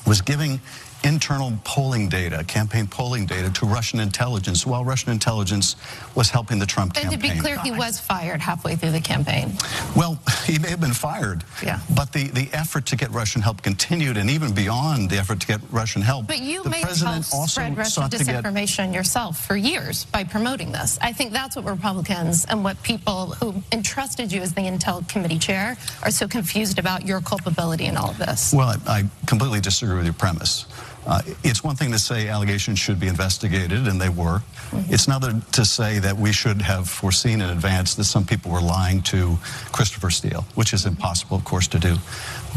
was 0.06 0.20
giving 0.20 0.60
internal 1.08 1.54
polling 1.64 2.10
data, 2.10 2.44
campaign 2.44 2.86
polling 2.86 3.26
data 3.26 3.50
to 3.54 3.66
Russian 3.66 4.00
intelligence 4.02 4.66
while 4.66 4.84
Russian 4.84 5.12
intelligence 5.12 5.78
was 6.16 6.30
helping 6.30 6.60
the 6.60 6.66
Trump 6.66 6.94
campaign. 6.94 7.14
And 7.14 7.22
to 7.24 7.30
be 7.34 7.40
clear, 7.40 7.58
he 7.62 7.72
was 7.72 8.00
fired 8.00 8.42
halfway 8.42 8.76
through 8.76 8.92
the 8.92 9.00
campaign. 9.00 9.54
Well, 9.96 10.20
he 10.46 10.60
may 10.60 10.70
have 10.70 10.82
been 10.82 10.94
fired, 10.94 11.44
Yeah. 11.64 11.80
but 11.96 12.12
the, 12.12 12.28
the 12.28 12.50
effort 12.52 12.86
to 12.88 12.98
get 12.98 13.10
Russian 13.12 13.42
help 13.42 13.62
continued, 13.62 14.18
and 14.18 14.30
even 14.30 14.54
beyond 14.54 15.10
the 15.10 15.18
effort 15.18 15.40
to 15.40 15.48
get 15.48 15.62
Russian 15.72 16.02
help, 16.02 16.28
But 16.28 16.40
you 16.42 16.62
the 16.64 16.70
may 16.70 16.82
president 16.82 17.26
also 17.34 17.46
spread 17.48 17.78
Russian 17.78 18.10
to 18.10 18.18
get 18.18 18.44
disinformation 18.44 18.94
yourself 18.94 19.40
for 19.46 19.56
years 19.56 20.06
by 20.06 20.26
promoting 20.26 20.72
this. 20.74 21.00
I 21.02 21.14
think 21.14 21.32
that's 21.32 21.56
what 21.56 21.64
Republicans 21.66 22.46
and 22.46 22.64
what 22.66 22.82
people 22.84 23.28
who 23.40 23.64
entrusted 23.72 24.32
you 24.32 24.42
as 24.42 24.54
the 24.54 24.62
Intel 24.62 25.08
Committee 25.08 25.40
chair 25.40 25.78
are 26.04 26.12
so 26.12 26.28
confused 26.28 26.80
about 26.80 27.06
your 27.06 27.22
culpability 27.22 27.86
in 27.86 27.96
all 27.96 28.10
of 28.10 28.18
this. 28.18 28.54
Well, 28.54 28.76
I, 28.88 29.00
I 29.00 29.04
completely 29.26 29.62
disagree 29.62 29.96
with 29.96 30.06
your 30.06 30.14
premise. 30.14 30.66
Uh, 31.08 31.22
it's 31.42 31.64
one 31.64 31.76
thing 31.76 31.90
to 31.94 31.98
say 31.98 32.28
allegations 32.28 32.78
should 32.78 33.00
be 33.00 33.08
investigated, 33.08 33.88
and 33.88 34.00
they 34.00 34.10
were. 34.10 34.42
It's 34.90 35.08
another 35.08 35.42
to 35.54 35.64
say 35.64 36.00
that 36.00 36.18
we 36.18 36.34
should 36.34 36.62
have 36.62 36.90
foreseen 36.90 37.40
in 37.40 37.50
advance 37.50 37.96
that 37.96 38.04
some 38.04 38.26
people 38.26 38.52
were 38.52 38.62
lying 38.62 39.02
to 39.04 39.38
Christopher 39.72 40.10
Steele, 40.10 40.46
which 40.56 40.74
is 40.74 40.86
impossible, 40.86 41.38
of 41.38 41.46
course, 41.46 41.68
to 41.70 41.80
do. 41.80 41.96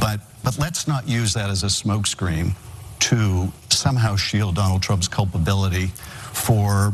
But 0.00 0.20
but 0.42 0.58
let's 0.58 0.88
not 0.88 1.08
use 1.08 1.32
that 1.34 1.48
as 1.48 1.62
a 1.62 1.66
smokescreen 1.66 2.54
to 3.00 3.52
somehow 3.68 4.16
shield 4.16 4.56
Donald 4.56 4.82
Trump's 4.82 5.08
culpability 5.08 5.88
for 6.32 6.92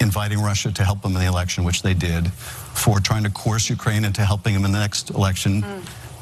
inviting 0.00 0.40
Russia 0.40 0.72
to 0.72 0.84
help 0.84 1.04
him 1.04 1.12
in 1.12 1.20
the 1.20 1.26
election, 1.26 1.64
which 1.64 1.82
they 1.82 1.94
did, 1.94 2.32
for 2.32 2.98
trying 2.98 3.24
to 3.24 3.30
coerce 3.30 3.70
Ukraine 3.70 4.04
into 4.04 4.24
helping 4.24 4.54
him 4.54 4.64
in 4.64 4.72
the 4.72 4.78
next 4.78 5.10
election. 5.10 5.64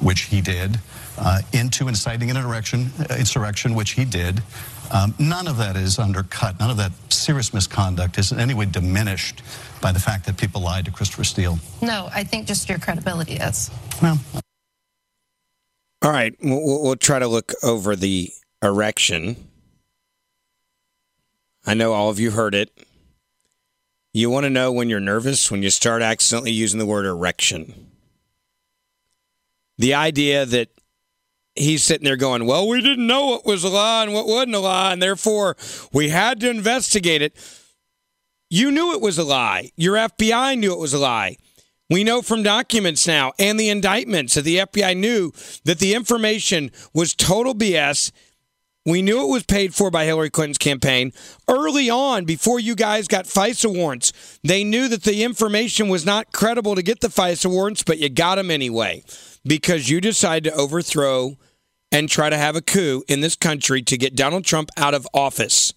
Which 0.00 0.22
he 0.22 0.40
did, 0.40 0.78
uh, 1.18 1.40
into 1.52 1.88
inciting 1.88 2.30
an 2.30 2.36
insurrection, 2.36 2.90
uh, 2.98 3.14
insurrection, 3.18 3.74
which 3.74 3.92
he 3.92 4.04
did. 4.04 4.42
Um, 4.92 5.14
none 5.18 5.48
of 5.48 5.56
that 5.58 5.76
is 5.76 5.98
undercut. 5.98 6.58
None 6.60 6.70
of 6.70 6.76
that 6.76 6.92
serious 7.12 7.52
misconduct 7.52 8.18
is 8.18 8.32
in 8.32 8.38
any 8.38 8.54
way 8.54 8.66
diminished 8.66 9.42
by 9.80 9.92
the 9.92 9.98
fact 9.98 10.26
that 10.26 10.36
people 10.36 10.60
lied 10.60 10.84
to 10.84 10.90
Christopher 10.90 11.24
Steele. 11.24 11.58
No, 11.82 12.08
I 12.14 12.24
think 12.24 12.46
just 12.46 12.68
your 12.68 12.78
credibility 12.78 13.34
is. 13.34 13.70
Well, 14.00 14.18
all 16.02 16.10
right, 16.12 16.34
we'll, 16.40 16.82
we'll 16.82 16.96
try 16.96 17.18
to 17.18 17.26
look 17.26 17.52
over 17.62 17.96
the 17.96 18.30
erection. 18.62 19.48
I 21.66 21.74
know 21.74 21.92
all 21.92 22.10
of 22.10 22.20
you 22.20 22.30
heard 22.30 22.54
it. 22.54 22.70
You 24.12 24.30
want 24.30 24.44
to 24.44 24.50
know 24.50 24.72
when 24.72 24.88
you're 24.88 25.00
nervous 25.00 25.50
when 25.50 25.62
you 25.62 25.70
start 25.70 26.00
accidentally 26.00 26.52
using 26.52 26.78
the 26.78 26.86
word 26.86 27.06
erection. 27.06 27.85
The 29.78 29.94
idea 29.94 30.46
that 30.46 30.68
he's 31.56 31.82
sitting 31.82 32.04
there 32.04 32.16
going, 32.16 32.46
Well, 32.46 32.68
we 32.68 32.80
didn't 32.80 33.06
know 33.06 33.26
what 33.26 33.46
was 33.46 33.64
a 33.64 33.68
lie 33.68 34.04
and 34.04 34.12
what 34.12 34.26
wasn't 34.26 34.54
a 34.54 34.60
lie, 34.60 34.92
and 34.92 35.02
therefore 35.02 35.56
we 35.92 36.10
had 36.10 36.40
to 36.40 36.50
investigate 36.50 37.22
it. 37.22 37.34
You 38.48 38.70
knew 38.70 38.94
it 38.94 39.00
was 39.00 39.18
a 39.18 39.24
lie. 39.24 39.72
Your 39.76 39.96
FBI 39.96 40.56
knew 40.58 40.72
it 40.72 40.78
was 40.78 40.94
a 40.94 40.98
lie. 40.98 41.36
We 41.88 42.04
know 42.04 42.22
from 42.22 42.42
documents 42.42 43.06
now 43.06 43.32
and 43.38 43.58
the 43.58 43.68
indictments 43.68 44.34
that 44.34 44.42
the 44.42 44.58
FBI 44.58 44.96
knew 44.96 45.32
that 45.64 45.78
the 45.78 45.94
information 45.94 46.70
was 46.92 47.14
total 47.14 47.54
BS. 47.54 48.10
We 48.84 49.02
knew 49.02 49.22
it 49.22 49.32
was 49.32 49.44
paid 49.44 49.74
for 49.74 49.90
by 49.90 50.04
Hillary 50.04 50.30
Clinton's 50.30 50.58
campaign. 50.58 51.12
Early 51.48 51.90
on, 51.90 52.24
before 52.24 52.60
you 52.60 52.76
guys 52.76 53.08
got 53.08 53.24
FISA 53.24 53.74
warrants, 53.74 54.38
they 54.44 54.62
knew 54.62 54.88
that 54.88 55.02
the 55.02 55.24
information 55.24 55.88
was 55.88 56.06
not 56.06 56.32
credible 56.32 56.76
to 56.76 56.82
get 56.82 57.00
the 57.00 57.08
FISA 57.08 57.50
warrants, 57.50 57.82
but 57.82 57.98
you 57.98 58.08
got 58.08 58.36
them 58.36 58.50
anyway 58.50 59.02
because 59.46 59.88
you 59.88 60.00
decided 60.00 60.50
to 60.50 60.56
overthrow 60.56 61.36
and 61.92 62.08
try 62.08 62.28
to 62.28 62.36
have 62.36 62.56
a 62.56 62.60
coup 62.60 63.02
in 63.08 63.20
this 63.20 63.36
country 63.36 63.82
to 63.82 63.96
get 63.96 64.16
Donald 64.16 64.44
Trump 64.44 64.70
out 64.76 64.94
of 64.94 65.06
office. 65.14 65.72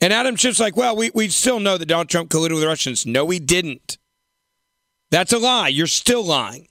And 0.00 0.12
Adam 0.12 0.36
Schiff's 0.36 0.60
like, 0.60 0.76
well, 0.76 0.94
we, 0.94 1.10
we 1.14 1.28
still 1.28 1.58
know 1.58 1.78
that 1.78 1.86
Donald 1.86 2.10
Trump 2.10 2.30
colluded 2.30 2.50
with 2.52 2.60
the 2.60 2.66
Russians. 2.66 3.06
No, 3.06 3.28
he 3.30 3.38
didn't. 3.38 3.98
That's 5.10 5.32
a 5.32 5.38
lie. 5.38 5.68
You're 5.68 5.86
still 5.86 6.24
lying. 6.24 6.68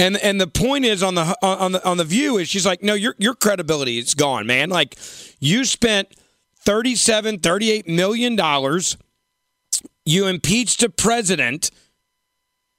And 0.00 0.16
and 0.18 0.40
the 0.40 0.46
point 0.46 0.84
is 0.84 1.02
on 1.02 1.16
the 1.16 1.36
on 1.42 1.72
the 1.72 1.84
on 1.84 1.96
the 1.96 2.04
view 2.04 2.38
is 2.38 2.48
she's 2.48 2.64
like, 2.64 2.84
no, 2.84 2.94
your 2.94 3.16
your 3.18 3.34
credibility 3.34 3.98
is 3.98 4.14
gone, 4.14 4.46
man. 4.46 4.70
Like 4.70 4.96
you 5.40 5.64
spent 5.64 6.14
37, 6.60 7.40
38 7.40 7.88
million 7.88 8.36
dollars. 8.36 8.96
You 10.04 10.28
impeached 10.28 10.84
a 10.84 10.88
president 10.88 11.72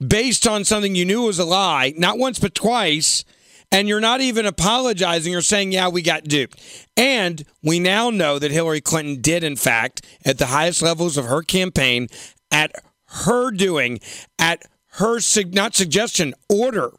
based 0.06 0.48
on 0.48 0.64
something 0.64 0.96
you 0.96 1.06
knew 1.06 1.24
was 1.24 1.40
a 1.40 1.46
lie, 1.46 1.94
not 1.98 2.18
once 2.18 2.40
but 2.40 2.56
twice, 2.56 3.24
and 3.72 3.88
you're 3.88 4.00
not 4.00 4.22
even 4.22 4.46
apologizing 4.46 5.36
or 5.36 5.42
saying, 5.42 5.72
yeah, 5.72 5.90
we 5.90 6.02
got 6.02 6.24
duped. 6.24 6.60
And 6.98 7.44
we 7.62 7.80
now 7.80 8.10
know 8.10 8.40
that 8.40 8.52
Hillary 8.52 8.82
Clinton 8.82 9.22
did, 9.22 9.44
in 9.44 9.56
fact, 9.56 10.06
at 10.26 10.38
the 10.38 10.48
highest 10.48 10.82
levels 10.82 11.18
of 11.18 11.26
her 11.26 11.44
campaign, 11.44 12.08
at 12.52 12.72
her 13.08 13.52
doing, 13.52 14.00
at 14.40 14.64
her 14.94 15.20
not 15.52 15.76
suggestion, 15.76 16.34
order, 16.50 16.92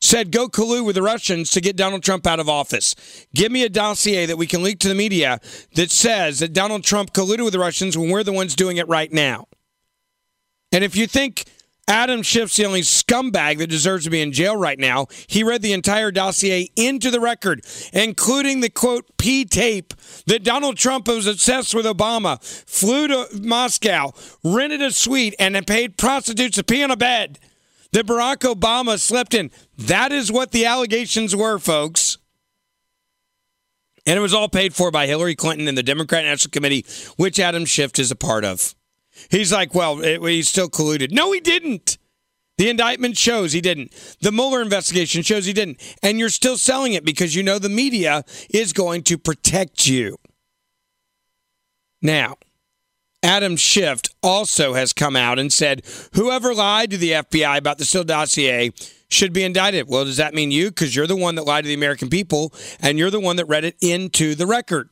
said 0.00 0.30
go 0.30 0.48
collude 0.48 0.84
with 0.84 0.96
the 0.96 1.02
Russians 1.02 1.50
to 1.52 1.60
get 1.60 1.76
Donald 1.76 2.02
Trump 2.02 2.26
out 2.26 2.40
of 2.40 2.48
office. 2.48 2.94
Give 3.34 3.50
me 3.50 3.64
a 3.64 3.68
dossier 3.70 4.26
that 4.26 4.36
we 4.36 4.46
can 4.46 4.62
leak 4.62 4.78
to 4.80 4.88
the 4.88 4.94
media 4.94 5.40
that 5.74 5.90
says 5.90 6.40
that 6.40 6.52
Donald 6.52 6.84
Trump 6.84 7.12
colluded 7.12 7.44
with 7.44 7.54
the 7.54 7.58
Russians 7.58 7.96
when 7.96 8.10
we're 8.10 8.22
the 8.22 8.32
ones 8.32 8.54
doing 8.54 8.76
it 8.76 8.86
right 8.88 9.12
now. 9.12 9.48
And 10.72 10.84
if 10.84 10.94
you 10.94 11.06
think 11.06 11.44
Adam 11.88 12.22
Schiff's 12.22 12.56
the 12.56 12.66
only 12.66 12.80
scumbag 12.80 13.58
that 13.58 13.68
deserves 13.68 14.04
to 14.04 14.10
be 14.10 14.20
in 14.20 14.32
jail 14.32 14.56
right 14.56 14.78
now. 14.78 15.06
He 15.28 15.44
read 15.44 15.62
the 15.62 15.72
entire 15.72 16.10
dossier 16.10 16.68
into 16.74 17.12
the 17.12 17.20
record, 17.20 17.64
including 17.92 18.60
the 18.60 18.70
quote 18.70 19.16
P 19.18 19.44
tape 19.44 19.94
that 20.26 20.42
Donald 20.42 20.76
Trump 20.76 21.06
was 21.06 21.28
obsessed 21.28 21.74
with 21.74 21.86
Obama, 21.86 22.42
flew 22.68 23.06
to 23.06 23.28
Moscow, 23.40 24.12
rented 24.42 24.82
a 24.82 24.90
suite, 24.90 25.36
and 25.38 25.54
then 25.54 25.64
paid 25.64 25.96
prostitutes 25.96 26.56
to 26.56 26.64
pee 26.64 26.82
on 26.82 26.90
a 26.90 26.96
bed 26.96 27.38
that 27.92 28.06
Barack 28.06 28.38
Obama 28.38 28.98
slept 28.98 29.32
in. 29.32 29.52
That 29.78 30.10
is 30.10 30.32
what 30.32 30.50
the 30.50 30.66
allegations 30.66 31.36
were, 31.36 31.58
folks. 31.58 32.18
And 34.04 34.16
it 34.16 34.22
was 34.22 34.34
all 34.34 34.48
paid 34.48 34.74
for 34.74 34.90
by 34.90 35.06
Hillary 35.06 35.34
Clinton 35.34 35.68
and 35.68 35.78
the 35.78 35.82
Democrat 35.82 36.24
National 36.24 36.50
Committee, 36.50 36.84
which 37.16 37.38
Adam 37.40 37.64
Schiff 37.64 37.98
is 37.98 38.10
a 38.10 38.16
part 38.16 38.44
of. 38.44 38.74
He's 39.30 39.52
like, 39.52 39.74
well, 39.74 40.02
it, 40.02 40.20
he's 40.22 40.48
still 40.48 40.68
colluded. 40.68 41.12
No, 41.12 41.32
he 41.32 41.40
didn't. 41.40 41.98
The 42.58 42.70
indictment 42.70 43.18
shows 43.18 43.52
he 43.52 43.60
didn't. 43.60 43.92
The 44.20 44.32
Mueller 44.32 44.62
investigation 44.62 45.22
shows 45.22 45.44
he 45.44 45.52
didn't. 45.52 45.80
And 46.02 46.18
you're 46.18 46.30
still 46.30 46.56
selling 46.56 46.94
it 46.94 47.04
because 47.04 47.34
you 47.34 47.42
know 47.42 47.58
the 47.58 47.68
media 47.68 48.24
is 48.48 48.72
going 48.72 49.02
to 49.04 49.18
protect 49.18 49.86
you. 49.86 50.16
Now, 52.00 52.36
Adam 53.22 53.56
Schiff 53.56 54.00
also 54.22 54.74
has 54.74 54.92
come 54.92 55.16
out 55.16 55.38
and 55.38 55.52
said 55.52 55.82
whoever 56.14 56.54
lied 56.54 56.90
to 56.90 56.96
the 56.96 57.12
FBI 57.12 57.58
about 57.58 57.78
the 57.78 57.84
Steele 57.84 58.04
dossier 58.04 58.70
should 59.08 59.32
be 59.32 59.44
indicted. 59.44 59.88
Well, 59.88 60.04
does 60.04 60.16
that 60.16 60.34
mean 60.34 60.50
you? 60.50 60.68
Because 60.68 60.94
you're 60.94 61.06
the 61.06 61.16
one 61.16 61.34
that 61.34 61.44
lied 61.44 61.64
to 61.64 61.68
the 61.68 61.74
American 61.74 62.08
people 62.08 62.52
and 62.80 62.98
you're 62.98 63.10
the 63.10 63.20
one 63.20 63.36
that 63.36 63.46
read 63.46 63.64
it 63.64 63.76
into 63.80 64.34
the 64.34 64.46
record. 64.46 64.90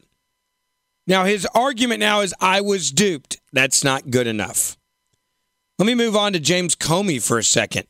Now, 1.07 1.25
his 1.25 1.47
argument 1.55 2.01
now 2.01 2.21
is 2.21 2.35
I 2.41 2.61
was 2.61 2.91
duped. 2.91 3.41
That's 3.53 3.85
not 3.85 4.11
good 4.11 4.27
enough. 4.27 4.77
Let 5.79 5.87
me 5.87 5.95
move 5.95 6.17
on 6.17 6.33
to 6.33 6.41
James 6.41 6.75
Comey 6.75 7.23
for 7.23 7.39
a 7.39 7.45
second. 7.45 7.87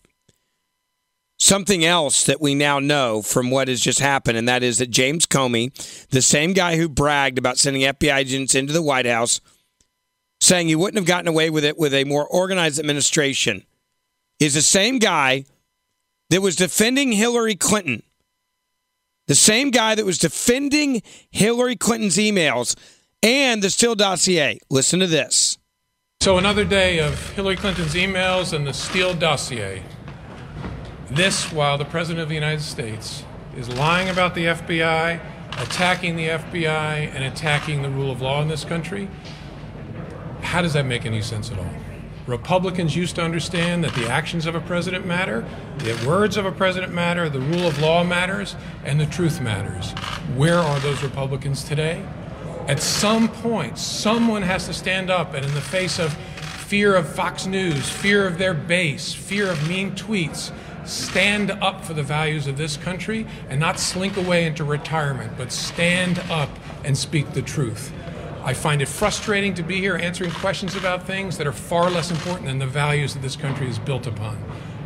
Something 1.38 1.84
else 1.84 2.24
that 2.24 2.40
we 2.40 2.54
now 2.54 2.78
know 2.78 3.20
from 3.20 3.50
what 3.50 3.68
has 3.68 3.80
just 3.80 3.98
happened, 3.98 4.38
and 4.38 4.48
that 4.48 4.62
is 4.62 4.78
that 4.78 4.90
James 4.90 5.26
Comey, 5.26 5.72
the 6.08 6.22
same 6.22 6.52
guy 6.52 6.76
who 6.76 6.88
bragged 6.88 7.38
about 7.38 7.58
sending 7.58 7.82
FBI 7.82 8.16
agents 8.16 8.54
into 8.54 8.72
the 8.72 8.82
White 8.82 9.06
House, 9.06 9.40
saying 10.40 10.68
he 10.68 10.76
wouldn't 10.76 10.96
have 10.96 11.06
gotten 11.06 11.28
away 11.28 11.50
with 11.50 11.64
it 11.64 11.76
with 11.76 11.92
a 11.92 12.04
more 12.04 12.26
organized 12.26 12.78
administration, 12.78 13.64
is 14.40 14.54
the 14.54 14.62
same 14.62 14.98
guy 14.98 15.44
that 16.30 16.40
was 16.40 16.56
defending 16.56 17.12
Hillary 17.12 17.54
Clinton. 17.54 18.02
The 19.26 19.34
same 19.34 19.70
guy 19.70 19.94
that 19.94 20.04
was 20.04 20.18
defending 20.18 21.02
Hillary 21.30 21.76
Clinton's 21.76 22.16
emails 22.16 22.76
and 23.24 23.62
the 23.62 23.70
Steele 23.70 23.94
dossier. 23.94 24.58
Listen 24.68 25.00
to 25.00 25.06
this. 25.06 25.56
So, 26.20 26.36
another 26.36 26.64
day 26.64 26.98
of 26.98 27.30
Hillary 27.30 27.56
Clinton's 27.56 27.94
emails 27.94 28.52
and 28.52 28.66
the 28.66 28.74
Steele 28.74 29.14
dossier. 29.14 29.82
This 31.10 31.50
while 31.50 31.78
the 31.78 31.86
President 31.86 32.22
of 32.22 32.28
the 32.28 32.34
United 32.34 32.60
States 32.60 33.24
is 33.56 33.68
lying 33.70 34.10
about 34.10 34.34
the 34.34 34.46
FBI, 34.46 35.20
attacking 35.58 36.16
the 36.16 36.28
FBI, 36.28 37.14
and 37.14 37.24
attacking 37.24 37.80
the 37.80 37.88
rule 37.88 38.10
of 38.10 38.20
law 38.20 38.42
in 38.42 38.48
this 38.48 38.64
country. 38.64 39.08
How 40.42 40.60
does 40.60 40.74
that 40.74 40.84
make 40.84 41.06
any 41.06 41.22
sense 41.22 41.50
at 41.50 41.58
all? 41.58 41.74
Republicans 42.26 42.94
used 42.94 43.16
to 43.16 43.22
understand 43.22 43.84
that 43.84 43.94
the 43.94 44.08
actions 44.08 44.44
of 44.44 44.54
a 44.54 44.60
president 44.60 45.06
matter, 45.06 45.46
the 45.78 46.06
words 46.06 46.36
of 46.36 46.44
a 46.44 46.52
president 46.52 46.92
matter, 46.92 47.30
the 47.30 47.40
rule 47.40 47.66
of 47.66 47.78
law 47.78 48.04
matters, 48.04 48.54
and 48.84 49.00
the 49.00 49.06
truth 49.06 49.40
matters. 49.40 49.92
Where 50.36 50.58
are 50.58 50.78
those 50.80 51.02
Republicans 51.02 51.64
today? 51.64 52.02
At 52.66 52.80
some 52.80 53.28
point, 53.28 53.76
someone 53.76 54.40
has 54.40 54.66
to 54.68 54.72
stand 54.72 55.10
up 55.10 55.34
and, 55.34 55.44
in 55.44 55.52
the 55.52 55.60
face 55.60 55.98
of 55.98 56.14
fear 56.14 56.96
of 56.96 57.06
Fox 57.06 57.44
News, 57.44 57.90
fear 57.90 58.26
of 58.26 58.38
their 58.38 58.54
base, 58.54 59.12
fear 59.12 59.50
of 59.50 59.68
mean 59.68 59.92
tweets, 59.92 60.50
stand 60.86 61.50
up 61.50 61.84
for 61.84 61.92
the 61.92 62.02
values 62.02 62.46
of 62.46 62.56
this 62.56 62.78
country 62.78 63.26
and 63.50 63.60
not 63.60 63.78
slink 63.78 64.16
away 64.16 64.46
into 64.46 64.64
retirement, 64.64 65.32
but 65.36 65.52
stand 65.52 66.18
up 66.30 66.48
and 66.84 66.96
speak 66.96 67.30
the 67.32 67.42
truth. 67.42 67.92
I 68.42 68.54
find 68.54 68.80
it 68.80 68.88
frustrating 68.88 69.52
to 69.54 69.62
be 69.62 69.78
here 69.78 69.96
answering 69.96 70.30
questions 70.30 70.74
about 70.74 71.06
things 71.06 71.36
that 71.36 71.46
are 71.46 71.52
far 71.52 71.90
less 71.90 72.10
important 72.10 72.46
than 72.46 72.58
the 72.58 72.66
values 72.66 73.12
that 73.12 73.20
this 73.20 73.36
country 73.36 73.68
is 73.68 73.78
built 73.78 74.06
upon. 74.06 74.38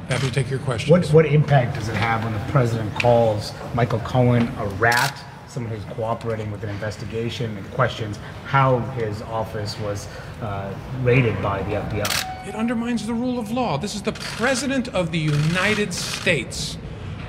Happy 0.09 0.27
to 0.27 0.33
take 0.33 0.51
your 0.51 0.61
questions. 0.61 0.91
What, 0.91 1.07
what 1.11 1.27
impact 1.27 1.77
does 1.77 1.89
it 1.89 1.95
have 1.95 2.25
when 2.25 2.33
the 2.33 2.53
president 2.53 2.93
calls 3.01 3.53
Michael 3.73 4.01
Cohen 4.01 4.49
a 4.59 4.67
rat 4.81 5.25
someone 5.49 5.73
who's 5.73 5.85
cooperating 5.95 6.51
with 6.51 6.63
an 6.63 6.69
investigation 6.69 7.57
and 7.57 7.71
questions 7.73 8.19
how 8.45 8.79
his 8.97 9.23
office 9.23 9.79
was 9.81 10.07
uh, 10.43 10.73
raided 11.03 11.41
by 11.43 11.63
the 11.65 11.73
FBI. 11.73 12.49
It 12.49 12.55
undermines 12.55 13.07
the 13.07 13.15
rule 13.15 13.39
of 13.39 13.51
law. 13.51 13.79
This 13.79 13.95
is 13.95 14.03
the 14.03 14.13
President 14.13 14.89
of 14.89 15.11
the 15.11 15.19
United 15.19 15.93
States 15.93 16.79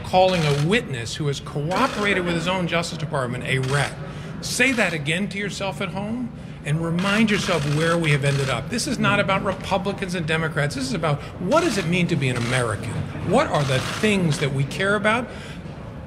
calling 0.04 0.42
a 0.42 0.68
witness 0.68 1.16
who 1.16 1.28
has 1.28 1.40
cooperated 1.40 2.26
with 2.26 2.36
his 2.36 2.48
own 2.48 2.68
Justice 2.68 2.98
Department 2.98 3.44
a 3.46 3.60
rat. 3.60 3.94
Say 4.42 4.72
that 4.72 4.94
again 4.94 5.30
to 5.30 5.38
yourself 5.38 5.82
at 5.82 5.90
home 5.90 6.32
and 6.66 6.84
remind 6.84 7.32
yourself 7.32 7.64
where 7.76 7.98
we 7.98 8.12
have 8.12 8.24
ended 8.26 8.50
up. 8.50 8.70
This 8.70 8.88
is 8.88 9.00
not 9.00 9.20
about 9.20 9.44
Republicans 9.44 10.16
and 10.16 10.26
Democrats. 10.26 10.76
This 10.76 10.86
is 10.86 10.94
about 10.94 11.22
what 11.40 11.62
does 11.62 11.78
it 11.78 11.86
mean 11.86 12.08
to 12.08 12.16
be 12.16 12.30
an 12.30 12.38
American? 12.38 12.94
What 13.30 13.48
are 13.48 13.64
the 13.64 13.80
things 13.80 14.40
that 14.40 14.54
we 14.54 14.64
care 14.66 14.96
about? 14.96 15.28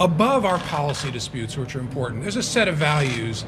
Above 0.02 0.44
our 0.44 0.58
policy 0.58 1.12
disputes, 1.12 1.56
which 1.56 1.76
are 1.76 1.80
important. 1.80 2.22
There's 2.22 2.36
a 2.36 2.42
set 2.42 2.66
of 2.66 2.74
values 2.74 3.44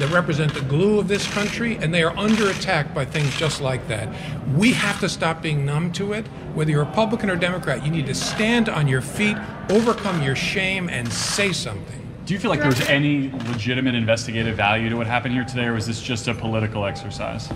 that 0.00 0.10
represent 0.10 0.52
the 0.52 0.60
glue 0.62 0.98
of 0.98 1.06
this 1.06 1.26
country, 1.32 1.76
and 1.76 1.94
they 1.94 2.02
are 2.02 2.14
under 2.18 2.50
attack 2.50 2.92
by 2.92 3.04
things 3.04 3.34
just 3.36 3.60
like 3.60 3.86
that. 3.86 4.08
We 4.56 4.72
have 4.72 4.98
to 4.98 5.08
stop 5.08 5.40
being 5.40 5.64
numb 5.64 5.92
to 5.92 6.12
it. 6.12 6.26
Whether 6.54 6.72
you're 6.72 6.84
Republican 6.84 7.30
or 7.30 7.36
Democrat, 7.36 7.84
you 7.84 7.92
need 7.92 8.06
to 8.06 8.14
stand 8.14 8.68
on 8.68 8.88
your 8.88 9.00
feet, 9.00 9.36
overcome 9.70 10.22
your 10.22 10.34
shame, 10.34 10.88
and 10.88 11.10
say 11.10 11.52
something. 11.52 12.02
Do 12.26 12.34
you 12.34 12.40
feel 12.40 12.50
like 12.50 12.58
there 12.58 12.68
was 12.68 12.80
any 12.88 13.30
legitimate 13.52 13.94
investigative 13.94 14.56
value 14.56 14.88
to 14.90 14.96
what 14.96 15.06
happened 15.06 15.34
here 15.34 15.44
today, 15.44 15.66
or 15.66 15.74
was 15.74 15.86
this 15.86 16.02
just 16.02 16.26
a 16.26 16.34
political 16.34 16.84
exercise? 16.84 17.48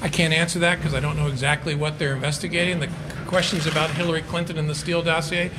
I 0.00 0.08
can't 0.08 0.32
answer 0.32 0.60
that 0.60 0.78
because 0.78 0.94
I 0.94 1.00
don't 1.00 1.16
know 1.16 1.26
exactly 1.26 1.74
what 1.74 1.98
they're 1.98 2.14
investigating. 2.14 2.78
The 2.78 2.88
questions 3.26 3.66
about 3.66 3.90
Hillary 3.90 4.22
Clinton 4.22 4.58
and 4.58 4.70
the 4.70 4.74
Steele 4.76 5.02
dossier 5.02 5.50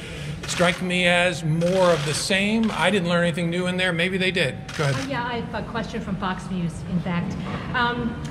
strike 0.48 0.82
me 0.82 1.06
as 1.06 1.44
more 1.44 1.92
of 1.92 2.06
the 2.06 2.14
same. 2.14 2.72
I 2.72 2.90
didn't 2.90 3.10
learn 3.10 3.24
anything 3.24 3.50
new 3.50 3.68
in 3.68 3.78
there. 3.78 3.92
Maybe 3.94 4.18
they 4.18 4.32
did. 4.32 4.56
Go 4.78 4.84
ahead. 4.86 4.96
Uh, 4.96 5.10
yeah, 5.10 5.26
I 5.26 5.42
have 5.42 5.66
a 5.66 5.70
question 5.70 6.02
from 6.02 6.16
Fox 6.18 6.50
News, 6.50 6.74
in 6.92 7.00
fact. 7.02 7.36
Um, 7.76 8.22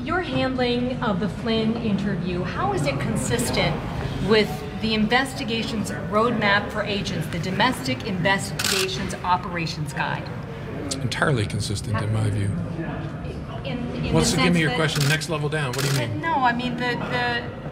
your 0.00 0.20
handling 0.20 1.02
of 1.02 1.20
the 1.20 1.28
Flynn 1.28 1.76
interview, 1.76 2.42
how 2.42 2.72
is 2.72 2.86
it 2.86 2.98
consistent 3.00 3.74
with 4.28 4.50
the 4.82 4.92
investigation's 4.94 5.90
roadmap 5.90 6.70
for 6.70 6.82
agents, 6.82 7.26
the 7.28 7.38
Domestic 7.38 8.06
Investigations 8.06 9.14
Operations 9.24 9.92
Guide? 9.94 10.28
Entirely 11.00 11.46
consistent, 11.46 12.00
in 12.02 12.12
my 12.12 12.28
view. 12.28 12.50
In, 13.64 13.78
in 14.04 14.12
What's 14.12 14.32
the, 14.32 14.42
give 14.42 14.52
me 14.52 14.60
your 14.60 14.74
question 14.74 15.08
next 15.08 15.30
level 15.30 15.48
down? 15.48 15.72
What 15.72 15.84
do 15.84 15.90
you 15.90 16.06
mean? 16.06 16.20
No, 16.20 16.34
I 16.34 16.52
mean 16.52 16.76
the 16.76 16.96
the 16.96 17.63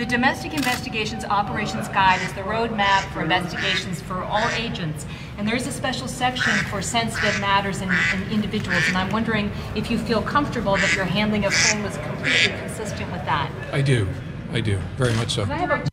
the 0.00 0.06
Domestic 0.06 0.54
Investigations 0.54 1.26
Operations 1.26 1.86
Guide 1.88 2.22
is 2.22 2.32
the 2.32 2.40
roadmap 2.40 3.02
for 3.12 3.20
investigations 3.20 4.00
for 4.00 4.24
all 4.24 4.48
agents, 4.52 5.04
and 5.36 5.46
there's 5.46 5.66
a 5.66 5.72
special 5.72 6.08
section 6.08 6.54
for 6.70 6.80
sensitive 6.80 7.38
matters 7.38 7.82
and, 7.82 7.92
and 8.14 8.32
individuals. 8.32 8.82
And 8.88 8.96
I'm 8.96 9.10
wondering 9.10 9.52
if 9.76 9.90
you 9.90 9.98
feel 9.98 10.22
comfortable 10.22 10.78
that 10.78 10.96
your 10.96 11.04
handling 11.04 11.44
of 11.44 11.52
Flynn 11.52 11.82
was 11.82 11.98
completely 11.98 12.58
consistent 12.60 13.12
with 13.12 13.22
that. 13.26 13.52
I 13.74 13.82
do. 13.82 14.08
I 14.52 14.62
do. 14.62 14.78
Very 14.96 15.12
much 15.16 15.32
so. 15.32 15.42
Can 15.42 15.52
I 15.52 15.58
have 15.58 15.70
a 15.70 15.84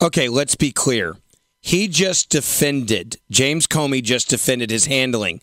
Okay, 0.00 0.28
let's 0.28 0.54
be 0.54 0.70
clear. 0.70 1.16
He 1.60 1.88
just 1.88 2.28
defended, 2.28 3.16
James 3.28 3.66
Comey 3.66 4.00
just 4.00 4.30
defended 4.30 4.70
his 4.70 4.86
handling 4.86 5.40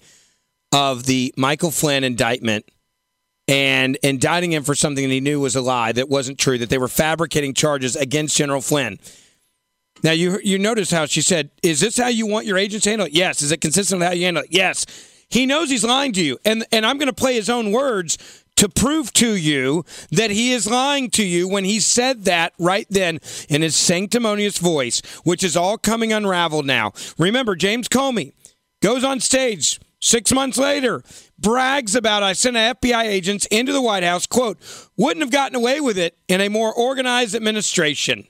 of 0.71 1.03
the 1.03 1.34
Michael 1.36 1.71
Flynn 1.71 2.05
indictment 2.05 2.63
and 3.47 3.97
indicting 4.04 4.51
him 4.54 4.63
for 4.63 4.75
something 4.75 5.08
that 5.08 5.13
he 5.13 5.19
knew 5.19 5.39
was 5.39 5.56
a 5.56 5.62
lie, 5.62 5.91
that 5.91 6.10
wasn't 6.10 6.38
true, 6.38 6.58
that 6.58 6.69
they 6.69 6.77
were 6.77 6.88
fabricating 6.88 7.54
charges 7.54 7.95
against 7.95 8.38
General 8.38 8.62
Flynn. 8.62 8.99
Now, 10.04 10.12
you 10.12 10.39
you 10.43 10.58
notice 10.58 10.89
how 10.91 11.06
she 11.06 11.21
said, 11.21 11.51
Is 11.62 11.80
this 11.80 11.97
how 11.97 12.08
you 12.08 12.25
want 12.25 12.45
your 12.45 12.58
agents 12.58 12.84
to 12.86 12.89
handle 12.89 13.08
it? 13.08 13.13
Yes. 13.13 13.41
Is 13.41 13.51
it 13.51 13.62
consistent 13.62 13.99
with 13.99 14.08
how 14.08 14.13
you 14.13 14.25
handle 14.25 14.43
it? 14.43 14.51
Yes. 14.51 14.86
He 15.30 15.45
knows 15.45 15.69
he's 15.69 15.86
lying 15.86 16.12
to 16.13 16.23
you. 16.23 16.38
And, 16.43 16.65
and 16.71 16.86
I'm 16.86 16.97
going 16.97 17.08
to 17.08 17.13
play 17.13 17.36
his 17.36 17.49
own 17.49 17.71
words 17.71 18.17
to 18.58 18.67
prove 18.67 19.13
to 19.13 19.36
you 19.36 19.86
that 20.12 20.30
he 20.30 20.51
is 20.51 20.69
lying 20.69 21.10
to 21.12 21.23
you 21.25 21.47
when 21.47 21.63
he 21.63 21.80
said 21.80 22.25
that 22.25 22.54
right 22.60 22.86
then 22.89 23.19
in 23.47 23.62
his 23.62 23.75
sanctimonious 23.75 24.58
voice, 24.58 25.01
which 25.23 25.43
is 25.43 25.56
all 25.56 25.77
coming 25.77 26.12
unraveled 26.12 26.65
now. 26.65 26.91
Remember, 27.17 27.56
James 27.56 27.88
Comey 27.88 28.34
goes 28.82 29.04
on 29.06 29.19
stage 29.21 29.80
six 30.01 30.34
months 30.34 30.58
later, 30.58 31.01
brags 31.41 31.95
about 31.95 32.23
I 32.23 32.34
sent 32.34 32.56
FBI 32.56 33.04
agents 33.04 33.45
into 33.47 33.73
the 33.73 33.82
White 33.82 34.04
House, 34.04 34.27
quote, 34.27 34.58
wouldn't 34.95 35.23
have 35.23 35.32
gotten 35.32 35.56
away 35.56 35.82
with 35.82 35.97
it 35.97 36.17
in 36.27 36.41
a 36.41 36.49
more 36.49 36.73
organized 36.73 37.36
administration. 37.36 38.27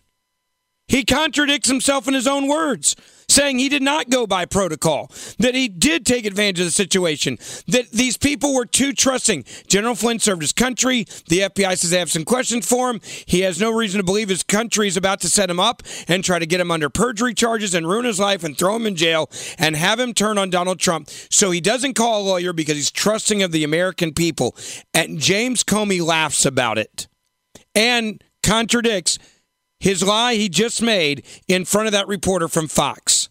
He 0.87 1.05
contradicts 1.05 1.69
himself 1.69 2.07
in 2.07 2.13
his 2.13 2.27
own 2.27 2.47
words, 2.47 2.95
saying 3.31 3.59
he 3.59 3.69
did 3.69 3.81
not 3.81 4.09
go 4.09 4.27
by 4.27 4.45
protocol, 4.45 5.11
that 5.39 5.55
he 5.55 5.67
did 5.67 6.05
take 6.05 6.25
advantage 6.25 6.59
of 6.59 6.65
the 6.65 6.71
situation, 6.71 7.37
that 7.67 7.89
these 7.91 8.17
people 8.17 8.53
were 8.53 8.65
too 8.65 8.93
trusting. 8.93 9.45
General 9.67 9.95
Flynn 9.95 10.19
served 10.19 10.41
his 10.41 10.51
country. 10.51 11.05
The 11.27 11.39
FBI 11.39 11.77
says 11.77 11.89
they 11.89 11.99
have 11.99 12.11
some 12.11 12.25
questions 12.25 12.67
for 12.67 12.89
him. 12.89 12.99
He 13.25 13.41
has 13.41 13.59
no 13.59 13.71
reason 13.71 13.99
to 13.99 14.03
believe 14.03 14.29
his 14.29 14.43
country 14.43 14.87
is 14.87 14.97
about 14.97 15.21
to 15.21 15.29
set 15.29 15.49
him 15.49 15.59
up 15.59 15.83
and 16.07 16.23
try 16.23 16.39
to 16.39 16.45
get 16.45 16.59
him 16.59 16.71
under 16.71 16.89
perjury 16.89 17.33
charges 17.33 17.73
and 17.73 17.87
ruin 17.87 18.05
his 18.05 18.19
life 18.19 18.43
and 18.43 18.57
throw 18.57 18.75
him 18.75 18.85
in 18.85 18.95
jail 18.95 19.29
and 19.57 19.75
have 19.75 19.99
him 19.99 20.13
turn 20.13 20.37
on 20.37 20.49
Donald 20.49 20.79
Trump. 20.79 21.09
So 21.29 21.51
he 21.51 21.61
doesn't 21.61 21.93
call 21.93 22.21
a 22.21 22.23
lawyer 22.23 22.53
because 22.53 22.75
he's 22.75 22.91
trusting 22.91 23.41
of 23.41 23.51
the 23.51 23.63
American 23.63 24.13
people. 24.13 24.55
And 24.93 25.19
James 25.19 25.63
Comey 25.63 26.05
laughs 26.05 26.45
about 26.45 26.77
it 26.77 27.07
and 27.75 28.23
contradicts 28.43 29.17
his 29.81 30.03
lie 30.03 30.35
he 30.35 30.47
just 30.47 30.81
made 30.81 31.25
in 31.47 31.65
front 31.65 31.87
of 31.87 31.91
that 31.91 32.07
reporter 32.07 32.47
from 32.47 32.67
Fox. 32.67 33.30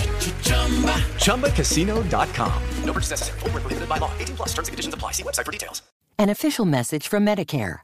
ChumbaCasino.com. 1.15 2.63
No 2.83 2.93
purchase 2.93 3.11
necessary. 3.11 3.39
Void 3.39 3.53
where 3.53 3.61
prohibited 3.61 3.89
by 3.89 3.97
law. 3.97 4.11
18 4.19 4.35
plus 4.35 4.49
terms 4.49 4.67
and 4.67 4.73
conditions 4.73 4.93
apply. 4.93 5.11
See 5.13 5.23
website 5.23 5.45
for 5.45 5.51
details. 5.51 5.81
An 6.19 6.29
official 6.29 6.65
message 6.65 7.07
from 7.07 7.25
Medicare. 7.25 7.79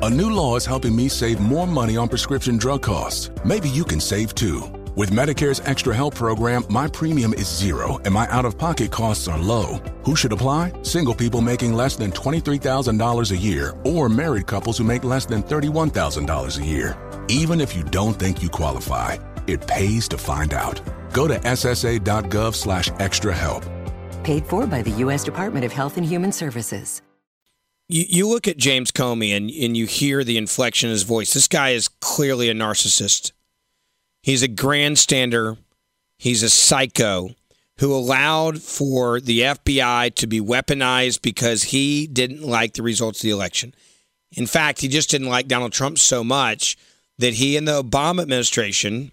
A 0.00 0.10
new 0.10 0.30
law 0.30 0.54
is 0.56 0.64
helping 0.64 0.94
me 0.94 1.08
save 1.08 1.40
more 1.40 1.66
money 1.66 1.96
on 1.96 2.08
prescription 2.08 2.56
drug 2.56 2.82
costs. 2.82 3.30
Maybe 3.44 3.68
you 3.68 3.84
can 3.84 4.00
save 4.00 4.32
too. 4.34 4.60
With 4.94 5.10
Medicare's 5.10 5.60
Extra 5.60 5.94
Help 5.94 6.14
program, 6.14 6.64
my 6.68 6.88
premium 6.88 7.32
is 7.32 7.48
zero 7.48 7.98
and 8.04 8.12
my 8.12 8.28
out 8.30 8.44
of 8.44 8.58
pocket 8.58 8.90
costs 8.90 9.28
are 9.28 9.38
low. 9.38 9.80
Who 10.04 10.14
should 10.14 10.32
apply? 10.32 10.72
Single 10.82 11.14
people 11.14 11.40
making 11.40 11.72
less 11.72 11.96
than 11.96 12.12
$23,000 12.12 13.30
a 13.30 13.36
year 13.36 13.74
or 13.84 14.08
married 14.08 14.46
couples 14.46 14.78
who 14.78 14.84
make 14.84 15.04
less 15.04 15.24
than 15.24 15.42
$31,000 15.42 16.58
a 16.58 16.64
year. 16.64 16.96
Even 17.28 17.60
if 17.60 17.74
you 17.74 17.82
don't 17.84 18.14
think 18.14 18.42
you 18.42 18.48
qualify, 18.48 19.16
it 19.46 19.66
pays 19.66 20.08
to 20.08 20.18
find 20.18 20.52
out. 20.52 20.80
Go 21.12 21.28
to 21.28 21.38
ssa.gov 21.40 22.54
slash 22.54 22.90
extra 22.98 23.34
help. 23.34 23.64
Paid 24.24 24.46
for 24.46 24.66
by 24.66 24.82
the 24.82 24.90
U.S. 24.90 25.24
Department 25.24 25.64
of 25.64 25.72
Health 25.72 25.96
and 25.96 26.06
Human 26.06 26.32
Services. 26.32 27.02
You, 27.88 28.04
you 28.08 28.28
look 28.28 28.46
at 28.46 28.58
James 28.58 28.90
Comey 28.90 29.36
and, 29.36 29.50
and 29.50 29.76
you 29.76 29.86
hear 29.86 30.22
the 30.22 30.36
inflection 30.36 30.88
in 30.88 30.92
his 30.92 31.04
voice. 31.04 31.32
This 31.32 31.48
guy 31.48 31.70
is 31.70 31.88
clearly 31.88 32.50
a 32.50 32.54
narcissist. 32.54 33.32
He's 34.22 34.42
a 34.42 34.48
grandstander. 34.48 35.56
He's 36.18 36.42
a 36.42 36.50
psycho 36.50 37.30
who 37.78 37.94
allowed 37.94 38.60
for 38.60 39.20
the 39.20 39.40
FBI 39.40 40.14
to 40.16 40.26
be 40.26 40.40
weaponized 40.40 41.22
because 41.22 41.64
he 41.64 42.06
didn't 42.06 42.42
like 42.42 42.74
the 42.74 42.82
results 42.82 43.20
of 43.20 43.22
the 43.22 43.30
election. 43.30 43.72
In 44.32 44.46
fact, 44.46 44.80
he 44.80 44.88
just 44.88 45.10
didn't 45.10 45.28
like 45.28 45.48
Donald 45.48 45.72
Trump 45.72 45.98
so 45.98 46.22
much 46.22 46.76
that 47.18 47.34
he 47.34 47.56
and 47.56 47.66
the 47.66 47.82
Obama 47.82 48.22
administration 48.22 49.12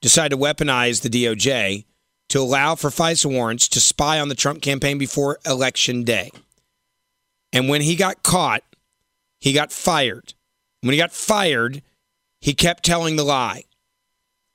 decided 0.00 0.36
to 0.36 0.42
weaponize 0.42 1.02
the 1.02 1.08
DOJ 1.08 1.84
to 2.28 2.40
allow 2.40 2.74
for 2.74 2.90
FISA 2.90 3.26
warrants 3.26 3.68
to 3.68 3.80
spy 3.80 4.20
on 4.20 4.28
the 4.28 4.34
Trump 4.34 4.62
campaign 4.62 4.98
before 4.98 5.38
election 5.46 6.02
day. 6.02 6.30
And 7.52 7.68
when 7.68 7.82
he 7.82 7.96
got 7.96 8.22
caught, 8.22 8.62
he 9.40 9.52
got 9.52 9.72
fired. 9.72 10.34
When 10.80 10.92
he 10.92 10.98
got 10.98 11.12
fired, 11.12 11.82
he 12.40 12.54
kept 12.54 12.84
telling 12.84 13.16
the 13.16 13.24
lie. 13.24 13.64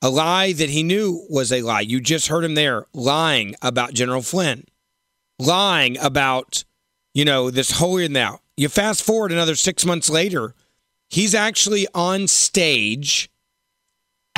A 0.02 0.10
lie 0.10 0.52
that 0.54 0.70
he 0.70 0.84
knew 0.84 1.26
was 1.30 1.52
a 1.52 1.62
lie. 1.62 1.82
You 1.82 2.00
just 2.02 2.28
heard 2.28 2.44
him 2.44 2.56
there 2.56 2.86
lying 2.94 3.56
about 3.62 3.94
General 3.94 4.22
Flynn, 4.22 4.66
lying 5.38 5.98
about, 6.00 6.64
you 7.14 7.24
know, 7.24 7.52
this 7.52 7.72
holier 7.72 8.06
than 8.06 8.14
thou. 8.14 8.40
You 8.58 8.68
fast 8.70 9.04
forward 9.04 9.32
another 9.32 9.56
six 9.56 9.86
months 9.86 10.10
later, 10.10 10.56
he's 11.10 11.36
actually 11.36 11.88
on 11.94 12.28
stage 12.28 13.30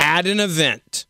at 0.04 0.26
an 0.26 0.38
event. 0.38 1.06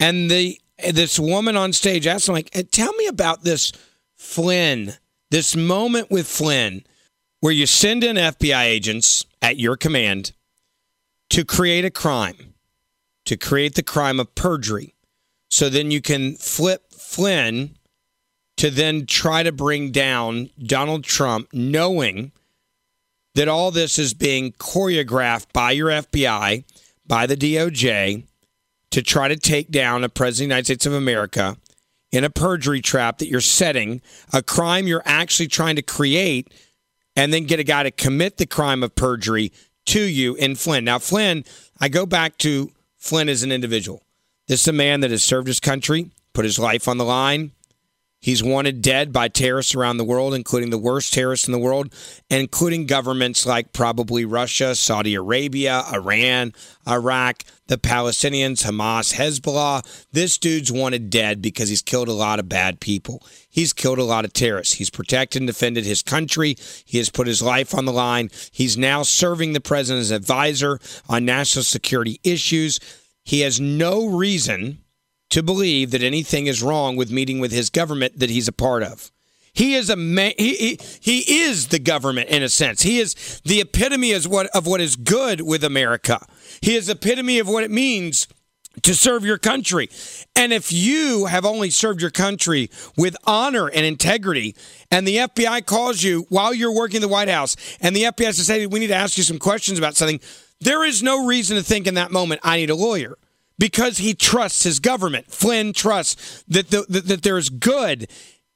And 0.00 0.30
the 0.30 0.60
this 0.90 1.20
woman 1.20 1.56
on 1.56 1.72
stage 1.72 2.06
asked 2.06 2.28
him, 2.28 2.34
like, 2.34 2.50
"Eh, 2.52 2.64
tell 2.68 2.92
me 2.94 3.06
about 3.06 3.44
this 3.44 3.72
Flynn, 4.16 4.98
this 5.30 5.54
moment 5.54 6.10
with 6.10 6.26
Flynn 6.26 6.84
where 7.44 7.52
you 7.52 7.66
send 7.66 8.02
in 8.02 8.16
FBI 8.16 8.64
agents 8.64 9.26
at 9.42 9.58
your 9.58 9.76
command 9.76 10.32
to 11.28 11.44
create 11.44 11.84
a 11.84 11.90
crime, 11.90 12.54
to 13.26 13.36
create 13.36 13.74
the 13.74 13.82
crime 13.82 14.18
of 14.18 14.34
perjury. 14.34 14.94
So 15.50 15.68
then 15.68 15.90
you 15.90 16.00
can 16.00 16.36
flip 16.36 16.90
Flynn 16.90 17.76
to 18.56 18.70
then 18.70 19.04
try 19.04 19.42
to 19.42 19.52
bring 19.52 19.90
down 19.90 20.48
Donald 20.58 21.04
Trump, 21.04 21.48
knowing 21.52 22.32
that 23.34 23.46
all 23.46 23.70
this 23.70 23.98
is 23.98 24.14
being 24.14 24.52
choreographed 24.52 25.52
by 25.52 25.72
your 25.72 25.90
FBI, 25.90 26.64
by 27.06 27.26
the 27.26 27.36
DOJ, 27.36 28.24
to 28.90 29.02
try 29.02 29.28
to 29.28 29.36
take 29.36 29.70
down 29.70 30.04
a 30.04 30.08
president 30.08 30.44
of 30.44 30.48
the 30.48 30.54
United 30.54 30.64
States 30.66 30.86
of 30.86 30.92
America 30.92 31.56
in 32.12 32.22
a 32.22 32.30
perjury 32.30 32.80
trap 32.80 33.18
that 33.18 33.28
you're 33.28 33.40
setting, 33.40 34.00
a 34.32 34.42
crime 34.42 34.86
you're 34.86 35.02
actually 35.04 35.48
trying 35.48 35.74
to 35.76 35.82
create, 35.82 36.54
and 37.16 37.32
then 37.32 37.44
get 37.44 37.58
a 37.58 37.64
guy 37.64 37.82
to 37.82 37.90
commit 37.90 38.36
the 38.36 38.46
crime 38.46 38.82
of 38.82 38.94
perjury 38.94 39.52
to 39.86 40.00
you 40.00 40.34
in 40.36 40.54
Flynn. 40.54 40.84
Now, 40.84 40.98
Flynn, 40.98 41.44
I 41.80 41.88
go 41.88 42.06
back 42.06 42.38
to 42.38 42.70
Flynn 42.98 43.28
as 43.28 43.42
an 43.42 43.52
individual. 43.52 44.02
This 44.46 44.62
is 44.62 44.68
a 44.68 44.72
man 44.72 45.00
that 45.00 45.10
has 45.10 45.24
served 45.24 45.48
his 45.48 45.60
country, 45.60 46.10
put 46.32 46.44
his 46.44 46.58
life 46.58 46.86
on 46.86 46.98
the 46.98 47.04
line. 47.04 47.52
He's 48.24 48.42
wanted 48.42 48.80
dead 48.80 49.12
by 49.12 49.28
terrorists 49.28 49.74
around 49.74 49.98
the 49.98 50.04
world, 50.04 50.32
including 50.32 50.70
the 50.70 50.78
worst 50.78 51.12
terrorists 51.12 51.46
in 51.46 51.52
the 51.52 51.58
world, 51.58 51.92
including 52.30 52.86
governments 52.86 53.44
like 53.44 53.74
probably 53.74 54.24
Russia, 54.24 54.74
Saudi 54.74 55.14
Arabia, 55.14 55.84
Iran, 55.92 56.54
Iraq, 56.88 57.42
the 57.66 57.76
Palestinians, 57.76 58.64
Hamas, 58.64 59.12
Hezbollah. 59.12 60.06
This 60.10 60.38
dude's 60.38 60.72
wanted 60.72 61.10
dead 61.10 61.42
because 61.42 61.68
he's 61.68 61.82
killed 61.82 62.08
a 62.08 62.14
lot 62.14 62.38
of 62.38 62.48
bad 62.48 62.80
people. 62.80 63.22
He's 63.50 63.74
killed 63.74 63.98
a 63.98 64.04
lot 64.04 64.24
of 64.24 64.32
terrorists. 64.32 64.76
He's 64.76 64.88
protected 64.88 65.42
and 65.42 65.46
defended 65.46 65.84
his 65.84 66.02
country. 66.02 66.56
He 66.86 66.96
has 66.96 67.10
put 67.10 67.26
his 67.26 67.42
life 67.42 67.74
on 67.74 67.84
the 67.84 67.92
line. 67.92 68.30
He's 68.50 68.78
now 68.78 69.02
serving 69.02 69.52
the 69.52 69.60
president's 69.60 70.08
advisor 70.08 70.78
on 71.10 71.26
national 71.26 71.64
security 71.64 72.20
issues. 72.24 72.80
He 73.22 73.40
has 73.40 73.60
no 73.60 74.06
reason 74.06 74.78
to 75.34 75.42
believe 75.42 75.90
that 75.90 76.00
anything 76.00 76.46
is 76.46 76.62
wrong 76.62 76.94
with 76.94 77.10
meeting 77.10 77.40
with 77.40 77.50
his 77.50 77.68
government 77.68 78.20
that 78.20 78.30
he's 78.30 78.46
a 78.46 78.52
part 78.52 78.84
of. 78.84 79.10
He 79.52 79.74
is 79.74 79.90
a 79.90 79.96
man, 79.96 80.32
he, 80.38 80.54
he, 80.54 80.78
he 81.00 81.40
is 81.42 81.68
the 81.68 81.80
government 81.80 82.28
in 82.28 82.44
a 82.44 82.48
sense. 82.48 82.82
He 82.82 83.00
is 83.00 83.40
the 83.44 83.60
epitome 83.60 84.12
of 84.12 84.26
what 84.26 84.46
of 84.54 84.68
what 84.68 84.80
is 84.80 84.94
good 84.94 85.40
with 85.40 85.64
America. 85.64 86.24
He 86.60 86.76
is 86.76 86.88
epitome 86.88 87.40
of 87.40 87.48
what 87.48 87.64
it 87.64 87.72
means 87.72 88.28
to 88.82 88.94
serve 88.94 89.24
your 89.24 89.38
country. 89.38 89.90
And 90.36 90.52
if 90.52 90.72
you 90.72 91.26
have 91.26 91.44
only 91.44 91.70
served 91.70 92.00
your 92.00 92.10
country 92.12 92.70
with 92.96 93.16
honor 93.24 93.66
and 93.66 93.84
integrity, 93.84 94.54
and 94.92 95.04
the 95.04 95.16
FBI 95.16 95.66
calls 95.66 96.04
you 96.04 96.26
while 96.28 96.54
you're 96.54 96.74
working 96.74 96.96
in 96.98 97.02
the 97.02 97.08
White 97.08 97.28
House, 97.28 97.56
and 97.80 97.96
the 97.96 98.04
FBI 98.04 98.32
says, 98.32 98.46
"Hey, 98.46 98.66
we 98.68 98.78
need 98.78 98.86
to 98.86 98.94
ask 98.94 99.18
you 99.18 99.24
some 99.24 99.40
questions 99.40 99.80
about 99.80 99.96
something," 99.96 100.20
there 100.60 100.84
is 100.84 101.02
no 101.02 101.26
reason 101.26 101.56
to 101.56 101.62
think 101.64 101.88
in 101.88 101.94
that 101.94 102.12
moment, 102.12 102.40
"I 102.44 102.58
need 102.58 102.70
a 102.70 102.76
lawyer." 102.76 103.18
Because 103.58 103.98
he 103.98 104.14
trusts 104.14 104.64
his 104.64 104.80
government. 104.80 105.30
Flynn 105.30 105.72
trusts 105.72 106.44
that 106.48 106.70
the, 106.70 106.84
that, 106.88 107.06
that 107.06 107.22
there's 107.22 107.48
good 107.48 108.08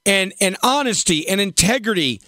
and 0.07 0.33
and 0.41 0.57
honesty 0.63 1.29
and 1.29 1.41
integrity 1.41 2.21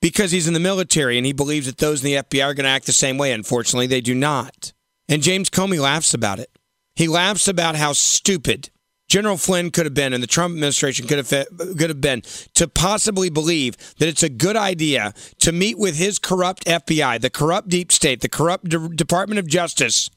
because 0.00 0.32
he's 0.32 0.48
in 0.48 0.54
the 0.54 0.60
military 0.60 1.16
and 1.16 1.26
he 1.26 1.32
believes 1.32 1.66
that 1.66 1.78
those 1.78 2.02
in 2.02 2.10
the 2.10 2.22
FBI 2.22 2.44
are 2.44 2.54
going 2.54 2.64
to 2.64 2.70
act 2.70 2.86
the 2.86 2.92
same 2.92 3.18
way. 3.18 3.32
Unfortunately, 3.32 3.86
they 3.86 4.00
do 4.00 4.14
not. 4.14 4.72
And 5.08 5.22
James 5.22 5.50
Comey 5.50 5.78
laughs 5.78 6.14
about 6.14 6.38
it. 6.38 6.50
He 6.94 7.08
laughs 7.08 7.48
about 7.48 7.76
how 7.76 7.92
stupid 7.92 8.70
General 9.08 9.36
Flynn 9.36 9.70
could 9.70 9.86
have 9.86 9.94
been 9.94 10.12
and 10.12 10.22
the 10.22 10.28
Trump 10.28 10.54
administration 10.54 11.06
could 11.06 11.18
have 11.18 11.46
could 11.58 11.90
have 11.90 12.00
been 12.00 12.22
to 12.54 12.68
possibly 12.68 13.28
believe 13.28 13.76
that 13.96 14.08
it's 14.08 14.22
a 14.22 14.28
good 14.28 14.56
idea 14.56 15.12
to 15.40 15.50
meet 15.50 15.78
with 15.78 15.96
his 15.96 16.18
corrupt 16.18 16.64
FBI, 16.64 17.20
the 17.20 17.30
corrupt 17.30 17.68
deep 17.68 17.90
state, 17.90 18.20
the 18.20 18.28
corrupt 18.28 18.68
D- 18.68 18.88
Department 18.94 19.40
of 19.40 19.48
Justice 19.48 20.10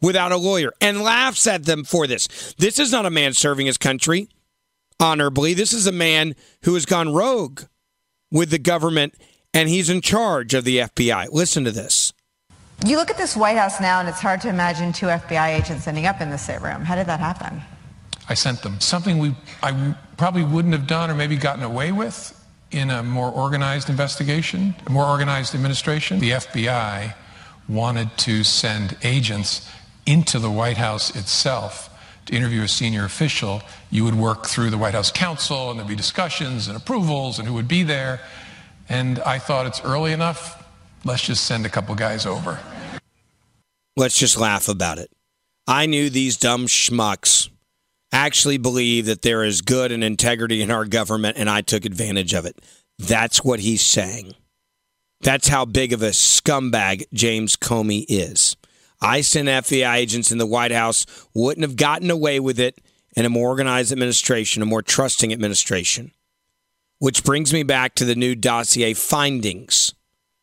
without 0.00 0.32
a 0.32 0.36
lawyer 0.36 0.72
and 0.80 1.02
laughs 1.02 1.46
at 1.46 1.64
them 1.64 1.84
for 1.84 2.06
this. 2.06 2.54
This 2.58 2.78
is 2.78 2.92
not 2.92 3.06
a 3.06 3.10
man 3.10 3.32
serving 3.32 3.66
his 3.66 3.76
country 3.76 4.28
honorably. 4.98 5.54
This 5.54 5.72
is 5.72 5.86
a 5.86 5.92
man 5.92 6.34
who 6.62 6.74
has 6.74 6.86
gone 6.86 7.12
rogue 7.12 7.62
with 8.30 8.50
the 8.50 8.58
government 8.58 9.14
and 9.52 9.68
he's 9.68 9.90
in 9.90 10.00
charge 10.00 10.54
of 10.54 10.64
the 10.64 10.78
FBI. 10.78 11.32
Listen 11.32 11.64
to 11.64 11.70
this. 11.70 12.12
You 12.86 12.96
look 12.96 13.10
at 13.10 13.18
this 13.18 13.36
White 13.36 13.56
House 13.56 13.80
now 13.80 14.00
and 14.00 14.08
it's 14.08 14.20
hard 14.20 14.40
to 14.42 14.48
imagine 14.48 14.92
two 14.92 15.06
FBI 15.06 15.60
agents 15.60 15.86
ending 15.86 16.06
up 16.06 16.20
in 16.20 16.30
the 16.30 16.38
same 16.38 16.62
room. 16.62 16.82
How 16.82 16.94
did 16.94 17.06
that 17.06 17.20
happen? 17.20 17.60
I 18.28 18.34
sent 18.34 18.62
them 18.62 18.80
something 18.80 19.18
we 19.18 19.34
I 19.62 19.94
probably 20.16 20.44
wouldn't 20.44 20.72
have 20.72 20.86
done 20.86 21.10
or 21.10 21.14
maybe 21.14 21.36
gotten 21.36 21.64
away 21.64 21.92
with 21.92 22.36
in 22.70 22.90
a 22.90 23.02
more 23.02 23.30
organized 23.30 23.90
investigation, 23.90 24.74
a 24.86 24.90
more 24.90 25.04
organized 25.04 25.54
administration. 25.54 26.20
The 26.20 26.30
FBI 26.30 27.14
wanted 27.68 28.16
to 28.18 28.44
send 28.44 28.96
agents 29.02 29.68
into 30.10 30.40
the 30.40 30.50
White 30.50 30.76
House 30.76 31.14
itself 31.14 31.88
to 32.26 32.34
interview 32.34 32.62
a 32.62 32.68
senior 32.68 33.04
official, 33.04 33.62
you 33.90 34.04
would 34.04 34.16
work 34.16 34.44
through 34.44 34.70
the 34.70 34.78
White 34.78 34.94
House 34.94 35.12
counsel 35.12 35.70
and 35.70 35.78
there'd 35.78 35.88
be 35.88 35.94
discussions 35.94 36.66
and 36.66 36.76
approvals 36.76 37.38
and 37.38 37.46
who 37.46 37.54
would 37.54 37.68
be 37.68 37.84
there. 37.84 38.20
And 38.88 39.20
I 39.20 39.38
thought 39.38 39.66
it's 39.66 39.80
early 39.84 40.12
enough. 40.12 40.66
Let's 41.04 41.22
just 41.22 41.44
send 41.44 41.64
a 41.64 41.68
couple 41.68 41.94
guys 41.94 42.26
over. 42.26 42.58
Let's 43.96 44.18
just 44.18 44.36
laugh 44.36 44.68
about 44.68 44.98
it. 44.98 45.12
I 45.68 45.86
knew 45.86 46.10
these 46.10 46.36
dumb 46.36 46.66
schmucks 46.66 47.48
actually 48.10 48.58
believe 48.58 49.06
that 49.06 49.22
there 49.22 49.44
is 49.44 49.60
good 49.60 49.92
and 49.92 50.02
integrity 50.02 50.60
in 50.60 50.72
our 50.72 50.84
government, 50.84 51.36
and 51.36 51.48
I 51.48 51.60
took 51.60 51.84
advantage 51.84 52.34
of 52.34 52.44
it. 52.44 52.60
That's 52.98 53.44
what 53.44 53.60
he's 53.60 53.82
saying. 53.82 54.34
That's 55.20 55.46
how 55.46 55.64
big 55.66 55.92
of 55.92 56.02
a 56.02 56.10
scumbag 56.10 57.04
James 57.12 57.54
Comey 57.54 58.04
is. 58.08 58.56
I 59.00 59.22
sent 59.22 59.48
FBI 59.48 59.96
agents 59.96 60.30
in 60.30 60.38
the 60.38 60.46
White 60.46 60.72
House 60.72 61.06
wouldn't 61.34 61.66
have 61.66 61.76
gotten 61.76 62.10
away 62.10 62.38
with 62.38 62.60
it 62.60 62.80
in 63.16 63.24
a 63.24 63.30
more 63.30 63.48
organized 63.48 63.92
administration, 63.92 64.62
a 64.62 64.66
more 64.66 64.82
trusting 64.82 65.32
administration. 65.32 66.12
Which 66.98 67.24
brings 67.24 67.52
me 67.52 67.62
back 67.62 67.94
to 67.94 68.04
the 68.04 68.14
new 68.14 68.34
dossier 68.34 68.92
findings. 68.92 69.94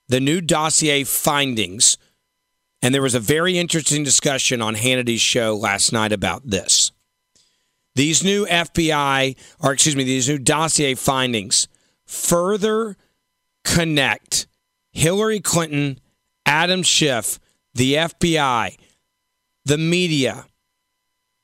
The 0.07 0.19
new 0.19 0.41
dossier 0.41 1.03
findings. 1.03 1.97
And 2.81 2.93
there 2.93 3.01
was 3.01 3.15
a 3.15 3.19
very 3.19 3.57
interesting 3.57 4.03
discussion 4.03 4.61
on 4.61 4.75
Hannity's 4.75 5.21
show 5.21 5.55
last 5.55 5.93
night 5.93 6.11
about 6.11 6.49
this. 6.49 6.91
These 7.95 8.23
new 8.23 8.45
FBI, 8.45 9.35
or 9.59 9.73
excuse 9.73 9.95
me, 9.95 10.03
these 10.03 10.29
new 10.29 10.37
dossier 10.37 10.95
findings 10.95 11.67
further 12.05 12.95
connect 13.63 14.47
Hillary 14.91 15.39
Clinton, 15.39 15.99
Adam 16.45 16.83
Schiff, 16.83 17.39
the 17.77 17.93
FBI, 17.93 18.75
the 19.63 19.77
media 19.77 20.45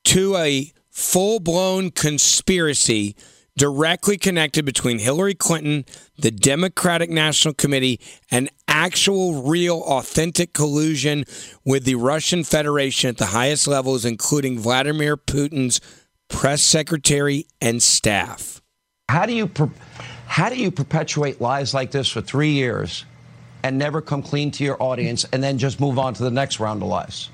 to 0.04 0.36
a 0.36 0.72
full 0.90 1.38
blown 1.38 1.90
conspiracy 1.90 3.14
directly 3.56 4.18
connected 4.18 4.64
between 4.64 4.98
Hillary 4.98 5.34
Clinton, 5.34 5.84
the 6.18 6.32
Democratic 6.32 7.08
National 7.08 7.54
Committee, 7.54 8.00
and 8.32 8.50
actual, 8.66 9.44
real, 9.44 9.82
authentic 9.82 10.52
collusion 10.52 11.24
with 11.64 11.84
the 11.84 11.94
Russian 11.94 12.42
Federation 12.42 13.10
at 13.10 13.18
the 13.18 13.26
highest 13.26 13.68
levels, 13.68 14.04
including 14.04 14.58
Vladimir 14.58 15.16
Putin's 15.16 15.80
press 16.28 16.62
secretary 16.62 17.46
and 17.60 17.80
staff. 17.80 18.60
How 19.08 19.24
do 19.24 19.32
you 19.32 19.46
per- 19.46 19.70
how 20.26 20.48
do 20.48 20.56
you 20.56 20.72
perpetuate 20.72 21.40
lies 21.40 21.74
like 21.74 21.92
this 21.92 22.08
for 22.08 22.20
three 22.20 22.50
years 22.50 23.04
and 23.64 23.78
never 23.78 24.02
come 24.02 24.22
clean 24.22 24.50
to 24.52 24.62
your 24.62 24.80
audience 24.80 25.24
and 25.32 25.42
then 25.42 25.56
just 25.56 25.80
move 25.80 25.98
on 25.98 26.12
to 26.14 26.22
the 26.22 26.30
next 26.30 26.60
round 26.60 26.82
of 26.82 26.88
lies? 26.88 27.30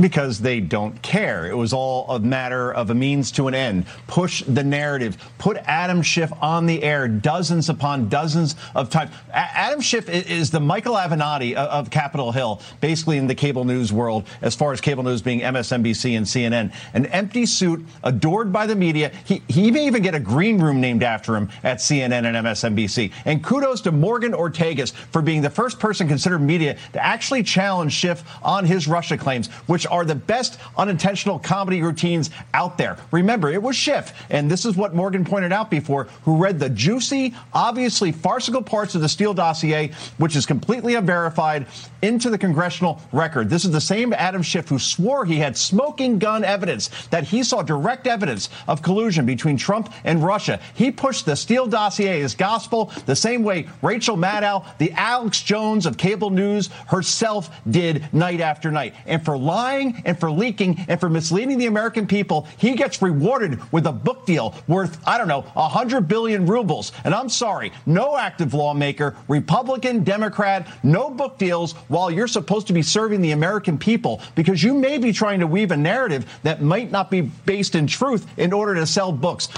Because 0.00 0.38
they 0.38 0.60
don't 0.60 1.00
care. 1.02 1.46
It 1.50 1.56
was 1.56 1.72
all 1.72 2.08
a 2.10 2.20
matter 2.20 2.72
of 2.72 2.90
a 2.90 2.94
means 2.94 3.32
to 3.32 3.48
an 3.48 3.54
end. 3.54 3.86
Push 4.06 4.44
the 4.44 4.62
narrative. 4.62 5.18
Put 5.38 5.56
Adam 5.66 6.02
Schiff 6.02 6.32
on 6.40 6.66
the 6.66 6.82
air 6.84 7.08
dozens 7.08 7.68
upon 7.68 8.08
dozens 8.08 8.54
of 8.76 8.90
times. 8.90 9.10
A- 9.30 9.36
Adam 9.36 9.80
Schiff 9.80 10.08
is 10.08 10.52
the 10.52 10.60
Michael 10.60 10.94
Avenatti 10.94 11.54
of 11.54 11.90
Capitol 11.90 12.30
Hill, 12.30 12.62
basically 12.80 13.16
in 13.16 13.26
the 13.26 13.34
cable 13.34 13.64
news 13.64 13.92
world, 13.92 14.28
as 14.40 14.54
far 14.54 14.72
as 14.72 14.80
cable 14.80 15.02
news 15.02 15.20
being 15.20 15.40
MSNBC 15.40 16.16
and 16.16 16.26
CNN. 16.26 16.72
An 16.94 17.06
empty 17.06 17.44
suit, 17.44 17.84
adored 18.04 18.52
by 18.52 18.66
the 18.66 18.76
media. 18.76 19.10
He, 19.24 19.42
he 19.48 19.70
may 19.72 19.86
even 19.86 20.02
get 20.02 20.14
a 20.14 20.20
green 20.20 20.60
room 20.60 20.80
named 20.80 21.02
after 21.02 21.34
him 21.34 21.50
at 21.64 21.78
CNN 21.78 22.24
and 22.24 22.36
MSNBC. 22.36 23.12
And 23.24 23.42
kudos 23.42 23.80
to 23.80 23.90
Morgan 23.92 24.32
Ortagus 24.32 24.92
for 24.92 25.22
being 25.22 25.42
the 25.42 25.50
first 25.50 25.80
person 25.80 26.06
considered 26.06 26.40
media 26.40 26.76
to 26.92 27.04
actually 27.04 27.42
challenge 27.42 27.92
Schiff 27.92 28.22
on 28.44 28.64
his 28.64 28.86
Russia 28.86 29.16
claims, 29.18 29.48
which 29.66 29.87
are 29.88 30.04
the 30.04 30.14
best 30.14 30.58
unintentional 30.76 31.38
comedy 31.38 31.82
routines 31.82 32.30
out 32.54 32.78
there. 32.78 32.96
Remember, 33.10 33.50
it 33.50 33.62
was 33.62 33.76
Schiff, 33.76 34.12
and 34.30 34.50
this 34.50 34.64
is 34.64 34.76
what 34.76 34.94
Morgan 34.94 35.24
pointed 35.24 35.52
out 35.52 35.70
before, 35.70 36.04
who 36.24 36.36
read 36.36 36.58
the 36.58 36.70
juicy, 36.70 37.34
obviously 37.52 38.12
farcical 38.12 38.62
parts 38.62 38.94
of 38.94 39.00
the 39.00 39.08
Steele 39.08 39.34
dossier, 39.34 39.92
which 40.18 40.36
is 40.36 40.46
completely 40.46 40.94
unverified, 40.94 41.66
into 42.02 42.30
the 42.30 42.38
congressional 42.38 43.00
record. 43.12 43.50
This 43.50 43.64
is 43.64 43.72
the 43.72 43.80
same 43.80 44.12
Adam 44.12 44.42
Schiff 44.42 44.68
who 44.68 44.78
swore 44.78 45.24
he 45.24 45.38
had 45.38 45.56
smoking 45.56 46.18
gun 46.18 46.44
evidence, 46.44 46.90
that 47.08 47.24
he 47.24 47.42
saw 47.42 47.62
direct 47.62 48.06
evidence 48.06 48.48
of 48.66 48.82
collusion 48.82 49.26
between 49.26 49.56
Trump 49.56 49.92
and 50.04 50.22
Russia. 50.22 50.60
He 50.74 50.90
pushed 50.90 51.26
the 51.26 51.36
Steele 51.36 51.66
dossier 51.66 52.22
as 52.22 52.34
gospel 52.34 52.92
the 53.06 53.16
same 53.16 53.42
way 53.42 53.68
Rachel 53.82 54.16
Maddow, 54.16 54.64
the 54.78 54.92
Alex 54.92 55.42
Jones 55.42 55.86
of 55.86 55.96
cable 55.96 56.30
news 56.30 56.68
herself 56.86 57.50
did 57.68 58.12
night 58.12 58.40
after 58.40 58.70
night. 58.70 58.94
And 59.06 59.24
for 59.24 59.36
lying 59.36 59.77
and 60.04 60.18
for 60.18 60.30
leaking 60.30 60.84
and 60.88 61.00
for 61.00 61.08
misleading 61.08 61.58
the 61.58 61.66
American 61.66 62.06
people, 62.06 62.46
he 62.58 62.74
gets 62.74 63.00
rewarded 63.00 63.60
with 63.72 63.86
a 63.86 63.92
book 63.92 64.26
deal 64.26 64.54
worth, 64.66 65.00
I 65.06 65.18
don't 65.18 65.28
know, 65.28 65.42
100 65.42 66.08
billion 66.08 66.46
rubles. 66.46 66.92
And 67.04 67.14
I'm 67.14 67.28
sorry, 67.28 67.72
no 67.86 68.16
active 68.16 68.54
lawmaker, 68.54 69.16
Republican, 69.28 70.04
Democrat, 70.04 70.68
no 70.82 71.10
book 71.10 71.38
deals 71.38 71.72
while 71.88 72.10
you're 72.10 72.28
supposed 72.28 72.66
to 72.68 72.72
be 72.72 72.82
serving 72.82 73.20
the 73.20 73.32
American 73.32 73.78
people 73.78 74.20
because 74.34 74.62
you 74.62 74.74
may 74.74 74.98
be 74.98 75.12
trying 75.12 75.40
to 75.40 75.46
weave 75.46 75.70
a 75.70 75.76
narrative 75.76 76.26
that 76.42 76.62
might 76.62 76.90
not 76.90 77.10
be 77.10 77.20
based 77.20 77.74
in 77.74 77.86
truth 77.86 78.26
in 78.36 78.52
order 78.52 78.74
to 78.74 78.86
sell 78.86 79.12
books. 79.12 79.48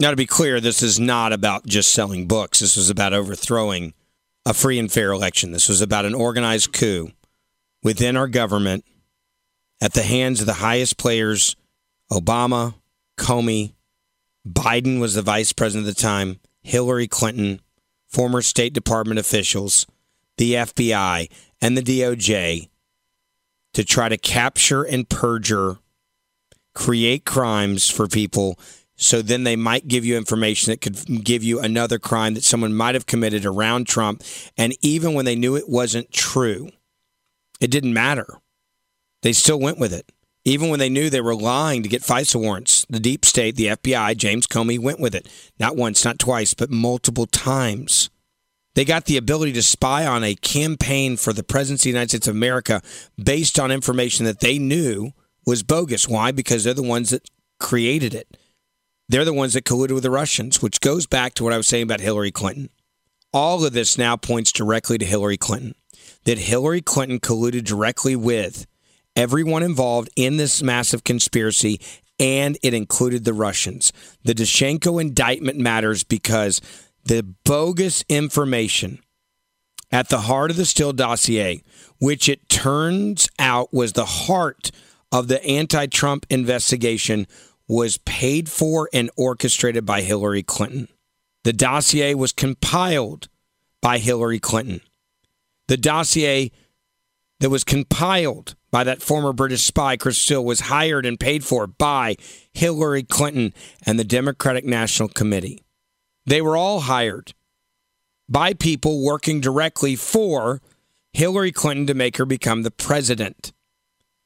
Now, 0.00 0.10
to 0.10 0.16
be 0.16 0.26
clear, 0.26 0.60
this 0.60 0.82
is 0.82 1.00
not 1.00 1.32
about 1.32 1.66
just 1.66 1.92
selling 1.92 2.28
books. 2.28 2.60
This 2.60 2.76
was 2.76 2.88
about 2.88 3.12
overthrowing 3.12 3.94
a 4.46 4.54
free 4.54 4.78
and 4.78 4.90
fair 4.90 5.10
election. 5.10 5.50
This 5.50 5.68
was 5.68 5.82
about 5.82 6.04
an 6.04 6.14
organized 6.14 6.72
coup 6.72 7.10
within 7.82 8.16
our 8.16 8.28
government 8.28 8.84
at 9.80 9.92
the 9.92 10.02
hands 10.02 10.40
of 10.40 10.46
the 10.46 10.54
highest 10.54 10.96
players 10.98 11.56
Obama, 12.10 12.74
Comey, 13.18 13.74
Biden 14.48 14.98
was 14.98 15.14
the 15.14 15.22
vice 15.22 15.52
president 15.52 15.88
at 15.88 15.96
the 15.96 16.00
time, 16.00 16.40
Hillary 16.62 17.06
Clinton, 17.06 17.60
former 18.06 18.40
State 18.40 18.72
Department 18.72 19.20
officials, 19.20 19.86
the 20.38 20.54
FBI, 20.54 21.30
and 21.60 21.76
the 21.76 21.82
DOJ 21.82 22.68
to 23.74 23.84
try 23.84 24.08
to 24.08 24.16
capture 24.16 24.82
and 24.82 25.08
perjure, 25.08 25.78
create 26.74 27.24
crimes 27.26 27.90
for 27.90 28.08
people 28.08 28.58
so 29.00 29.22
then 29.22 29.44
they 29.44 29.54
might 29.54 29.86
give 29.86 30.04
you 30.04 30.16
information 30.16 30.72
that 30.72 30.80
could 30.80 31.24
give 31.24 31.44
you 31.44 31.60
another 31.60 32.00
crime 32.00 32.34
that 32.34 32.42
someone 32.42 32.74
might 32.74 32.96
have 32.96 33.06
committed 33.06 33.46
around 33.46 33.86
Trump. 33.86 34.24
And 34.56 34.76
even 34.80 35.14
when 35.14 35.24
they 35.24 35.36
knew 35.36 35.54
it 35.54 35.68
wasn't 35.68 36.10
true, 36.10 36.70
it 37.60 37.70
didn't 37.70 37.92
matter. 37.92 38.26
They 39.22 39.32
still 39.32 39.58
went 39.58 39.78
with 39.78 39.92
it. 39.92 40.10
Even 40.44 40.70
when 40.70 40.78
they 40.78 40.88
knew 40.88 41.10
they 41.10 41.20
were 41.20 41.34
lying 41.34 41.82
to 41.82 41.88
get 41.88 42.02
FISA 42.02 42.40
warrants, 42.40 42.86
the 42.88 43.00
deep 43.00 43.24
state, 43.24 43.56
the 43.56 43.66
FBI, 43.66 44.16
James 44.16 44.46
Comey 44.46 44.78
went 44.78 45.00
with 45.00 45.14
it. 45.14 45.28
Not 45.58 45.76
once, 45.76 46.04
not 46.04 46.18
twice, 46.18 46.54
but 46.54 46.70
multiple 46.70 47.26
times. 47.26 48.08
They 48.74 48.84
got 48.84 49.06
the 49.06 49.16
ability 49.16 49.52
to 49.54 49.62
spy 49.62 50.06
on 50.06 50.22
a 50.22 50.36
campaign 50.36 51.16
for 51.16 51.32
the 51.32 51.42
presidency 51.42 51.90
of 51.90 51.94
the 51.94 51.98
United 51.98 52.10
States 52.10 52.28
of 52.28 52.36
America 52.36 52.80
based 53.22 53.58
on 53.58 53.72
information 53.72 54.24
that 54.26 54.38
they 54.38 54.56
knew 54.56 55.10
was 55.44 55.64
bogus. 55.64 56.08
Why? 56.08 56.30
Because 56.30 56.62
they're 56.62 56.74
the 56.74 56.82
ones 56.82 57.10
that 57.10 57.28
created 57.58 58.14
it. 58.14 58.36
They're 59.08 59.24
the 59.24 59.32
ones 59.32 59.54
that 59.54 59.64
colluded 59.64 59.94
with 59.94 60.04
the 60.04 60.12
Russians, 60.12 60.62
which 60.62 60.80
goes 60.80 61.06
back 61.06 61.34
to 61.34 61.44
what 61.44 61.52
I 61.52 61.56
was 61.56 61.66
saying 61.66 61.82
about 61.82 62.00
Hillary 62.00 62.30
Clinton. 62.30 62.70
All 63.32 63.64
of 63.64 63.72
this 63.72 63.98
now 63.98 64.16
points 64.16 64.52
directly 64.52 64.96
to 64.96 65.04
Hillary 65.04 65.36
Clinton. 65.36 65.74
That 66.24 66.38
Hillary 66.38 66.80
Clinton 66.80 67.18
colluded 67.18 67.64
directly 67.64 68.14
with 68.14 68.67
everyone 69.18 69.64
involved 69.64 70.08
in 70.14 70.36
this 70.36 70.62
massive 70.62 71.02
conspiracy, 71.02 71.80
and 72.20 72.56
it 72.62 72.72
included 72.72 73.24
the 73.24 73.32
Russians. 73.34 73.92
The 74.22 74.32
Danchenko 74.32 75.00
indictment 75.00 75.58
matters 75.58 76.04
because 76.04 76.60
the 77.04 77.26
bogus 77.44 78.04
information 78.08 79.00
at 79.90 80.08
the 80.08 80.20
heart 80.22 80.52
of 80.52 80.56
the 80.56 80.64
Steele 80.64 80.92
dossier, 80.92 81.62
which 81.98 82.28
it 82.28 82.48
turns 82.48 83.28
out 83.40 83.74
was 83.74 83.92
the 83.92 84.04
heart 84.04 84.70
of 85.10 85.26
the 85.26 85.44
anti 85.44 85.86
Trump 85.86 86.24
investigation, 86.30 87.26
was 87.66 87.98
paid 87.98 88.48
for 88.48 88.88
and 88.92 89.10
orchestrated 89.16 89.84
by 89.84 90.02
Hillary 90.02 90.44
Clinton. 90.44 90.86
The 91.42 91.52
dossier 91.52 92.14
was 92.14 92.32
compiled 92.32 93.28
by 93.80 93.98
Hillary 93.98 94.38
Clinton. 94.38 94.80
The 95.66 95.76
dossier 95.76 96.52
that 97.40 97.50
was 97.50 97.64
compiled 97.64 98.54
by 98.70 98.84
that 98.84 99.02
former 99.02 99.32
British 99.32 99.62
spy, 99.62 99.96
Chris 99.96 100.18
Steele, 100.18 100.44
was 100.44 100.60
hired 100.60 101.06
and 101.06 101.18
paid 101.18 101.44
for 101.44 101.66
by 101.66 102.16
Hillary 102.52 103.02
Clinton 103.02 103.54
and 103.86 103.98
the 103.98 104.04
Democratic 104.04 104.64
National 104.64 105.08
Committee. 105.08 105.62
They 106.26 106.42
were 106.42 106.56
all 106.56 106.80
hired 106.80 107.32
by 108.28 108.52
people 108.52 109.02
working 109.02 109.40
directly 109.40 109.96
for 109.96 110.60
Hillary 111.12 111.52
Clinton 111.52 111.86
to 111.86 111.94
make 111.94 112.18
her 112.18 112.26
become 112.26 112.62
the 112.62 112.70
president. 112.70 113.52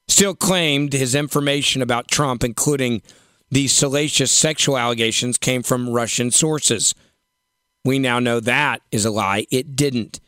Steele 0.09 0.35
claimed 0.35 0.93
his 0.93 1.15
information 1.15 1.81
about 1.81 2.09
Trump, 2.09 2.43
including 2.43 3.03
the 3.51 3.69
salacious 3.69 4.33
sexual 4.33 4.77
allegations 4.77 5.39
came 5.39 5.63
from 5.63 5.91
Russian 5.91 6.31
sources. 6.31 6.95
We 7.85 7.99
now 7.99 8.19
know 8.19 8.41
that 8.41 8.83
is 8.91 9.05
a 9.05 9.11
lie. 9.11 9.47
It 9.51 9.77
didn't. 9.77 10.21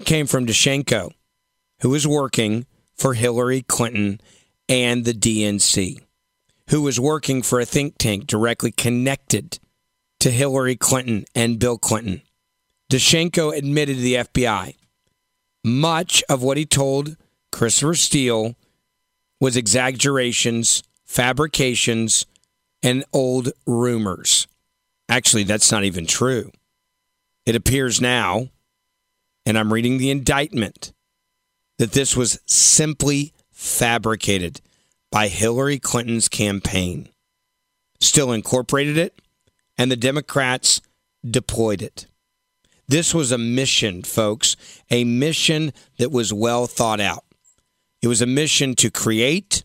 It 0.00 0.06
came 0.06 0.26
from 0.26 0.46
Danchenko, 0.46 1.12
who 1.80 1.90
was 1.90 2.06
working 2.06 2.66
for 3.00 3.14
Hillary 3.14 3.62
Clinton 3.62 4.20
and 4.68 5.06
the 5.06 5.14
DNC, 5.14 6.00
who 6.68 6.82
was 6.82 7.00
working 7.00 7.42
for 7.42 7.58
a 7.58 7.64
think 7.64 7.96
tank 7.98 8.26
directly 8.26 8.70
connected 8.70 9.58
to 10.20 10.30
Hillary 10.30 10.76
Clinton 10.76 11.24
and 11.34 11.58
Bill 11.58 11.78
Clinton. 11.78 12.20
Danchenko 12.92 13.56
admitted 13.56 13.96
to 13.96 14.02
the 14.02 14.14
FBI 14.14 14.74
much 15.64 16.22
of 16.28 16.42
what 16.42 16.56
he 16.56 16.66
told 16.66 17.16
Christopher 17.52 17.94
Steele 17.94 18.54
was 19.40 19.56
exaggerations, 19.56 20.82
fabrications, 21.04 22.26
and 22.82 23.04
old 23.12 23.52
rumors. 23.66 24.46
Actually, 25.08 25.44
that's 25.44 25.72
not 25.72 25.84
even 25.84 26.06
true. 26.06 26.50
It 27.46 27.56
appears 27.56 28.00
now, 28.00 28.48
and 29.44 29.58
I'm 29.58 29.72
reading 29.72 29.98
the 29.98 30.10
indictment, 30.10 30.92
that 31.80 31.92
this 31.92 32.14
was 32.14 32.38
simply 32.44 33.32
fabricated 33.52 34.60
by 35.10 35.28
Hillary 35.28 35.78
Clinton's 35.78 36.28
campaign. 36.28 37.08
still 38.02 38.32
incorporated 38.32 38.98
it, 38.98 39.22
and 39.78 39.90
the 39.90 39.96
Democrats 39.96 40.82
deployed 41.24 41.80
it. 41.80 42.06
This 42.86 43.14
was 43.14 43.32
a 43.32 43.38
mission, 43.38 44.02
folks, 44.02 44.56
a 44.90 45.04
mission 45.04 45.72
that 45.96 46.12
was 46.12 46.34
well 46.34 46.66
thought 46.66 47.00
out. 47.00 47.24
It 48.02 48.08
was 48.08 48.20
a 48.20 48.26
mission 48.26 48.74
to 48.76 48.90
create, 48.90 49.64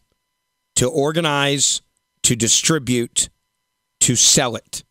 to 0.77 0.89
organize, 0.89 1.81
to 2.23 2.37
distribute, 2.37 3.27
to 3.99 4.15
sell 4.15 4.55
it. 4.55 4.85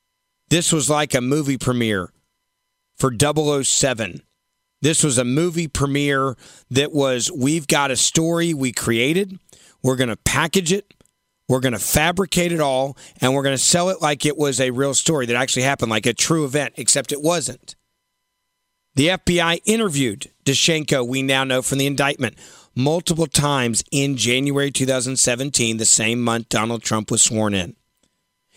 This 0.51 0.75
was 0.75 0.91
like 0.91 1.15
a 1.15 1.23
movie 1.23 1.59
premiere 1.59 2.13
for 2.99 3.11
007. 3.11 4.21
This 4.85 5.03
was 5.03 5.17
a 5.17 5.25
movie 5.25 5.67
premiere 5.67 6.37
that 6.71 6.93
was 6.93 7.33
we've 7.33 7.67
got 7.67 7.91
a 7.91 7.97
story 7.97 8.53
we 8.53 8.71
created, 8.71 9.39
we're 9.83 9.97
going 9.97 10.11
to 10.11 10.17
package 10.17 10.75
it, 10.75 10.93
we're 11.49 11.61
going 11.61 11.73
to 11.73 11.79
fabricate 11.79 12.53
it 12.53 12.61
all, 12.61 12.95
and 13.19 13.33
we're 13.33 13.43
going 13.43 13.57
to 13.57 13.63
sell 13.63 13.89
it 13.89 14.03
like 14.03 14.27
it 14.27 14.37
was 14.37 14.61
a 14.61 14.73
real 14.73 14.93
story 14.93 15.25
that 15.25 15.37
actually 15.37 15.63
happened, 15.63 15.91
like 15.91 16.05
a 16.05 16.13
true 16.13 16.45
event, 16.45 16.75
except 16.77 17.13
it 17.13 17.23
wasn't. 17.23 17.77
The 18.95 19.09
FBI 19.09 19.63
interviewed 19.65 20.31
Danchenko, 20.45 21.09
we 21.09 21.23
now 21.23 21.45
know 21.45 21.63
from 21.63 21.79
the 21.79 21.87
indictment, 21.87 22.37
multiple 22.75 23.27
times 23.27 23.85
in 23.91 24.19
January 24.19 24.71
2017, 24.71 25.79
the 25.79 25.87
same 25.87 26.21
month 26.21 26.51
Donald 26.51 26.83
Trump 26.83 27.11
was 27.11 27.23
sworn 27.23 27.55
in. 27.55 27.75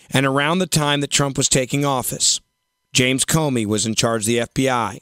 And 0.09 0.25
around 0.25 0.59
the 0.59 0.67
time 0.67 0.99
that 0.99 1.09
Trump 1.09 1.37
was 1.37 1.47
taking 1.47 1.85
office, 1.85 2.41
James 2.91 3.23
Comey 3.23 3.65
was 3.65 3.85
in 3.85 3.95
charge 3.95 4.23
of 4.23 4.27
the 4.27 4.39
FBI. 4.39 4.99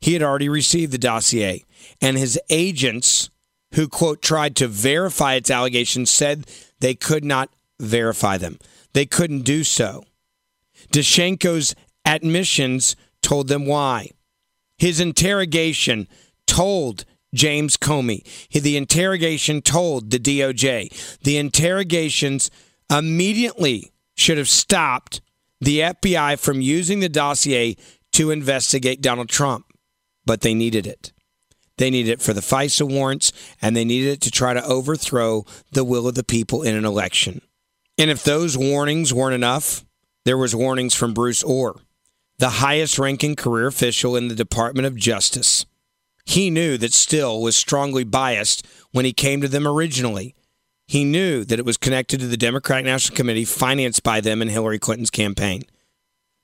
He 0.00 0.12
had 0.12 0.22
already 0.22 0.48
received 0.48 0.92
the 0.92 0.98
dossier, 0.98 1.64
and 2.00 2.16
his 2.16 2.38
agents, 2.50 3.30
who, 3.74 3.88
quote, 3.88 4.22
tried 4.22 4.56
to 4.56 4.68
verify 4.68 5.34
its 5.34 5.50
allegations, 5.50 6.10
said 6.10 6.46
they 6.80 6.94
could 6.94 7.24
not 7.24 7.50
verify 7.80 8.38
them. 8.38 8.58
They 8.92 9.06
couldn't 9.06 9.42
do 9.42 9.64
so. 9.64 10.04
Danchenko's 10.92 11.74
admissions 12.04 12.96
told 13.22 13.48
them 13.48 13.66
why. 13.66 14.10
His 14.78 15.00
interrogation 15.00 16.08
told 16.46 17.04
James 17.34 17.76
Comey. 17.76 18.24
The 18.50 18.76
interrogation 18.76 19.60
told 19.60 20.10
the 20.10 20.18
DOJ. 20.18 21.18
The 21.20 21.36
interrogations 21.36 22.50
immediately 22.90 23.92
should 24.16 24.38
have 24.38 24.48
stopped 24.48 25.20
the 25.60 25.80
FBI 25.80 26.38
from 26.38 26.60
using 26.60 27.00
the 27.00 27.08
dossier 27.08 27.76
to 28.12 28.30
investigate 28.30 29.02
Donald 29.02 29.28
Trump, 29.28 29.66
but 30.28 30.42
they 30.42 30.52
needed 30.52 30.86
it. 30.86 31.10
They 31.78 31.88
needed 31.88 32.12
it 32.12 32.20
for 32.20 32.34
the 32.34 32.42
FISA 32.42 32.86
warrants, 32.86 33.32
and 33.62 33.74
they 33.74 33.84
needed 33.86 34.10
it 34.10 34.20
to 34.20 34.30
try 34.30 34.52
to 34.52 34.62
overthrow 34.62 35.46
the 35.72 35.84
will 35.84 36.06
of 36.06 36.16
the 36.16 36.22
people 36.22 36.62
in 36.62 36.76
an 36.76 36.84
election. 36.84 37.40
And 37.96 38.10
if 38.10 38.22
those 38.22 38.58
warnings 38.58 39.14
weren't 39.14 39.34
enough, 39.34 39.86
there 40.26 40.36
was 40.36 40.54
warnings 40.54 40.94
from 40.94 41.14
Bruce 41.14 41.42
Ohr, 41.42 41.80
the 42.38 42.60
highest 42.60 42.98
ranking 42.98 43.36
career 43.36 43.68
official 43.68 44.16
in 44.16 44.28
the 44.28 44.34
Department 44.34 44.86
of 44.86 44.96
Justice. 44.96 45.64
He 46.26 46.50
knew 46.50 46.76
that 46.76 46.92
Steele 46.92 47.40
was 47.40 47.56
strongly 47.56 48.04
biased 48.04 48.66
when 48.92 49.06
he 49.06 49.14
came 49.14 49.40
to 49.40 49.48
them 49.48 49.66
originally. 49.66 50.34
He 50.86 51.04
knew 51.04 51.42
that 51.46 51.58
it 51.58 51.64
was 51.64 51.78
connected 51.78 52.20
to 52.20 52.26
the 52.26 52.36
Democratic 52.36 52.84
National 52.84 53.16
Committee 53.16 53.46
financed 53.46 54.02
by 54.02 54.20
them 54.20 54.42
in 54.42 54.48
Hillary 54.48 54.78
Clinton's 54.78 55.08
campaign. 55.08 55.62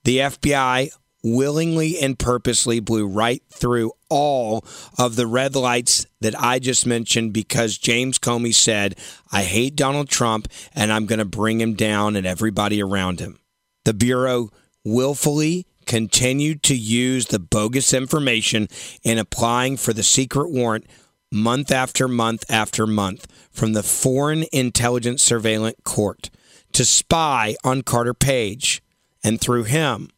The 0.05 0.21
FBI 0.21 0.91
willingly 1.25 1.99
and 1.99 2.19
purposely 2.19 2.79
blew 2.79 3.07
right 3.07 3.43
through 3.49 3.91
all 4.11 4.65
of 4.99 5.17
the 5.17 5.27
red 5.27 5.57
lights 5.57 6.07
that 6.21 6.39
I 6.41 6.59
just 6.59 6.87
mentioned 6.87 7.33
because 7.33 7.79
James 7.79 8.19
Comey 8.19 8.55
said, 8.55 8.95
I 9.33 9.43
hate 9.43 9.75
Donald 9.75 10.09
Trump 10.09 10.47
and 10.75 10.93
I'm 10.93 11.07
going 11.07 11.19
to 11.19 11.25
bring 11.25 11.61
him 11.61 11.75
down 11.75 12.15
and 12.15 12.27
everybody 12.27 12.83
around 12.83 13.21
him. 13.21 13.41
The 13.85 13.95
Bureau 13.95 14.51
willfully 14.85 15.67
continued 15.87 16.63
to 16.65 16.77
use 16.77 17.27
the 17.27 17.39
bogus 17.39 17.95
information 17.95 18.69
in 19.03 19.19
applying 19.19 19.79
for 19.79 19.93
the 19.93 20.03
secret 20.03 20.51
warrant 20.51 20.87
month 21.33 21.73
after 21.73 22.07
month 22.07 22.45
after 22.51 22.87
month 22.87 23.27
from 23.51 23.73
the 23.73 23.83
Foreign 23.83 24.45
Intelligence 24.53 25.23
Surveillance 25.23 25.79
Court 25.85 26.31
to 26.73 26.85
spy 26.85 27.57
on 27.65 27.83
Carter 27.83 28.15
Page 28.15 28.83
and 29.23 29.41
through 29.41 29.65
him 29.65 30.11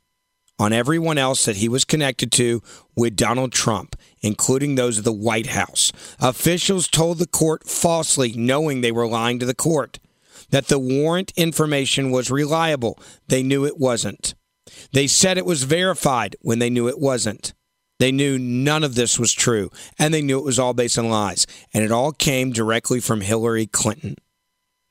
on 0.58 0.72
everyone 0.72 1.18
else 1.18 1.44
that 1.44 1.56
he 1.56 1.68
was 1.68 1.84
connected 1.84 2.32
to 2.32 2.62
with 2.94 3.16
Donald 3.16 3.52
Trump, 3.52 3.96
including 4.20 4.74
those 4.74 4.98
of 4.98 5.04
the 5.04 5.12
White 5.12 5.48
House. 5.48 5.92
Officials 6.18 6.88
told 6.88 7.18
the 7.18 7.26
court 7.26 7.64
falsely, 7.64 8.32
knowing 8.32 8.80
they 8.80 8.92
were 8.92 9.06
lying 9.06 9.38
to 9.38 9.46
the 9.46 9.54
court, 9.54 9.98
that 10.50 10.68
the 10.68 10.78
warrant 10.78 11.32
information 11.36 12.10
was 12.10 12.30
reliable. 12.30 12.98
They 13.28 13.42
knew 13.42 13.64
it 13.64 13.78
wasn't. 13.78 14.34
They 14.92 15.06
said 15.06 15.38
it 15.38 15.46
was 15.46 15.64
verified 15.64 16.36
when 16.40 16.58
they 16.58 16.70
knew 16.70 16.88
it 16.88 16.98
wasn't. 16.98 17.52
They 17.98 18.12
knew 18.12 18.38
none 18.38 18.84
of 18.84 18.94
this 18.94 19.18
was 19.18 19.32
true, 19.32 19.70
and 19.98 20.12
they 20.12 20.22
knew 20.22 20.38
it 20.38 20.44
was 20.44 20.58
all 20.58 20.74
based 20.74 20.98
on 20.98 21.08
lies. 21.08 21.46
And 21.72 21.82
it 21.82 21.90
all 21.90 22.12
came 22.12 22.52
directly 22.52 23.00
from 23.00 23.22
Hillary 23.22 23.66
Clinton. 23.66 24.16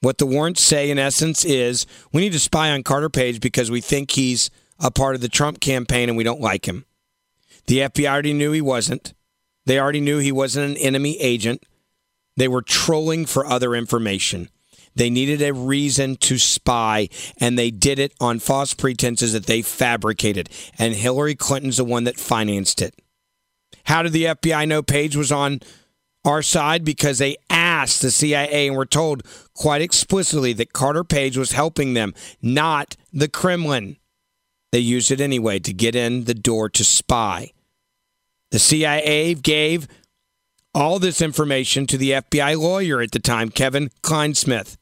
What 0.02 0.18
the 0.18 0.26
warrants 0.26 0.62
say, 0.62 0.90
in 0.90 1.00
essence, 1.00 1.46
is 1.46 1.86
we 2.12 2.22
need 2.22 2.34
to 2.34 2.40
spy 2.40 2.72
on 2.72 2.84
Carter 2.84 3.10
Page 3.10 3.40
because 3.40 3.72
we 3.72 3.82
think 3.82 4.12
he's 4.12 4.50
a 4.80 4.92
part 4.92 5.16
of 5.16 5.22
the 5.22 5.30
Trump 5.30 5.60
campaign 5.60 6.10
and 6.10 6.18
we 6.18 6.24
don't 6.24 6.42
like 6.42 6.68
him. 6.68 6.86
The 7.68 7.80
FBI 7.80 8.10
already 8.10 8.34
knew 8.34 8.52
he 8.52 8.62
wasn't. 8.62 9.14
They 9.66 9.80
already 9.80 10.02
knew 10.02 10.20
he 10.20 10.32
wasn't 10.32 10.72
an 10.72 10.78
enemy 10.78 11.20
agent. 11.20 11.64
They 12.38 12.48
were 12.48 12.62
trolling 12.62 13.26
for 13.26 13.46
other 13.46 13.74
information. 13.74 14.50
They 14.96 15.10
needed 15.10 15.42
a 15.42 15.54
reason 15.54 16.16
to 16.18 16.38
spy, 16.38 17.10
and 17.38 17.60
they 17.60 17.70
did 17.70 18.00
it 18.00 18.14
on 18.20 18.40
false 18.40 18.74
pretenses 18.74 19.34
that 19.34 19.46
they 19.46 19.62
fabricated. 19.62 20.50
And 20.78 20.94
Hillary 20.94 21.36
Clinton's 21.36 21.78
the 21.78 21.86
one 21.86 22.06
that 22.06 22.18
financed 22.18 22.82
it. 22.82 22.96
How 23.86 24.04
did 24.04 24.14
the 24.14 24.26
FBI 24.26 24.68
know 24.68 24.82
Page 24.82 25.16
was 25.16 25.32
on 25.32 25.60
our 26.24 26.42
side? 26.42 26.86
Because 26.86 27.20
they 27.20 27.36
asked 27.50 28.02
the 28.02 28.12
CIA 28.12 28.68
and 28.68 28.78
were 28.78 28.86
told 28.86 29.24
quite 29.54 29.82
explicitly 29.82 30.54
that 30.54 30.74
Carter 30.74 31.04
Page 31.04 31.38
was 31.38 31.52
helping 31.52 31.94
them, 31.94 32.14
not 32.42 32.96
the 33.12 33.28
Kremlin. 33.28 33.98
They 34.76 34.82
used 34.82 35.10
it 35.10 35.22
anyway 35.22 35.60
to 35.60 35.72
get 35.72 35.96
in 35.96 36.26
the 36.26 36.34
door 36.34 36.68
to 36.68 36.84
spy. 36.84 37.54
The 38.52 38.60
CIA 38.60 39.34
gave 39.34 39.88
all 40.74 41.00
this 41.00 41.22
information 41.22 41.88
to 41.88 41.98
the 41.98 42.12
FBI 42.12 42.60
lawyer 42.60 43.00
at 43.00 43.12
the 43.12 43.22
time, 43.22 43.52
Kevin 43.52 43.90
Clinesmith. 44.04 44.76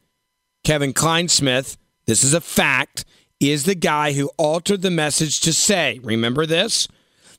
Kevin 0.64 0.94
Clinesmith, 0.94 1.78
this 2.08 2.24
is 2.24 2.34
a 2.34 2.42
fact, 2.42 3.06
is 3.40 3.66
the 3.66 3.76
guy 3.76 4.14
who 4.14 4.32
altered 4.38 4.82
the 4.82 4.90
message 4.90 5.40
to 5.42 5.54
say, 5.54 6.00
remember 6.02 6.48
this? 6.48 6.88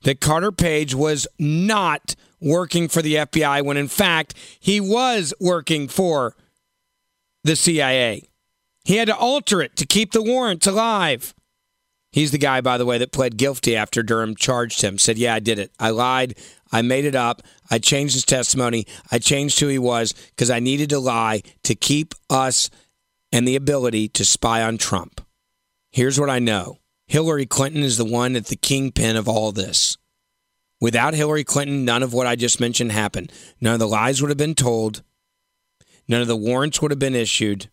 That 0.05 0.20
Carter 0.20 0.52
Page 0.52 0.94
was 0.94 1.26
not 1.40 2.14
working 2.40 2.86
for 2.86 3.02
the 3.02 3.16
FBI 3.16 3.64
when 3.64 3.76
in 3.76 3.88
fact 3.88 4.32
he 4.61 4.78
was 4.78 5.34
working 5.40 5.88
for 5.88 6.36
the 7.42 7.57
CIA. 7.57 8.28
He 8.84 8.98
had 8.98 9.09
to 9.09 9.16
alter 9.16 9.61
it 9.61 9.74
to 9.74 9.86
keep 9.86 10.12
the 10.12 10.22
warrants 10.22 10.68
alive. 10.68 11.34
He's 12.14 12.30
the 12.30 12.38
guy, 12.38 12.60
by 12.60 12.78
the 12.78 12.86
way, 12.86 12.98
that 12.98 13.10
pled 13.10 13.36
guilty 13.36 13.74
after 13.74 14.00
Durham 14.00 14.36
charged 14.36 14.82
him. 14.82 14.98
Said, 14.98 15.18
Yeah, 15.18 15.34
I 15.34 15.40
did 15.40 15.58
it. 15.58 15.72
I 15.80 15.90
lied. 15.90 16.38
I 16.70 16.80
made 16.80 17.04
it 17.04 17.16
up. 17.16 17.42
I 17.72 17.80
changed 17.80 18.14
his 18.14 18.24
testimony. 18.24 18.86
I 19.10 19.18
changed 19.18 19.58
who 19.58 19.66
he 19.66 19.80
was 19.80 20.12
because 20.12 20.48
I 20.48 20.60
needed 20.60 20.90
to 20.90 21.00
lie 21.00 21.42
to 21.64 21.74
keep 21.74 22.14
us 22.30 22.70
and 23.32 23.48
the 23.48 23.56
ability 23.56 24.06
to 24.10 24.24
spy 24.24 24.62
on 24.62 24.78
Trump. 24.78 25.26
Here's 25.90 26.20
what 26.20 26.30
I 26.30 26.38
know 26.38 26.78
Hillary 27.08 27.46
Clinton 27.46 27.82
is 27.82 27.96
the 27.96 28.04
one 28.04 28.36
at 28.36 28.46
the 28.46 28.54
kingpin 28.54 29.16
of 29.16 29.28
all 29.28 29.50
this. 29.50 29.98
Without 30.80 31.14
Hillary 31.14 31.42
Clinton, 31.42 31.84
none 31.84 32.04
of 32.04 32.12
what 32.12 32.28
I 32.28 32.36
just 32.36 32.60
mentioned 32.60 32.92
happened. 32.92 33.32
None 33.60 33.74
of 33.74 33.80
the 33.80 33.88
lies 33.88 34.22
would 34.22 34.30
have 34.30 34.38
been 34.38 34.54
told. 34.54 35.02
None 36.06 36.20
of 36.20 36.28
the 36.28 36.36
warrants 36.36 36.80
would 36.80 36.92
have 36.92 37.00
been 37.00 37.16
issued. 37.16 37.70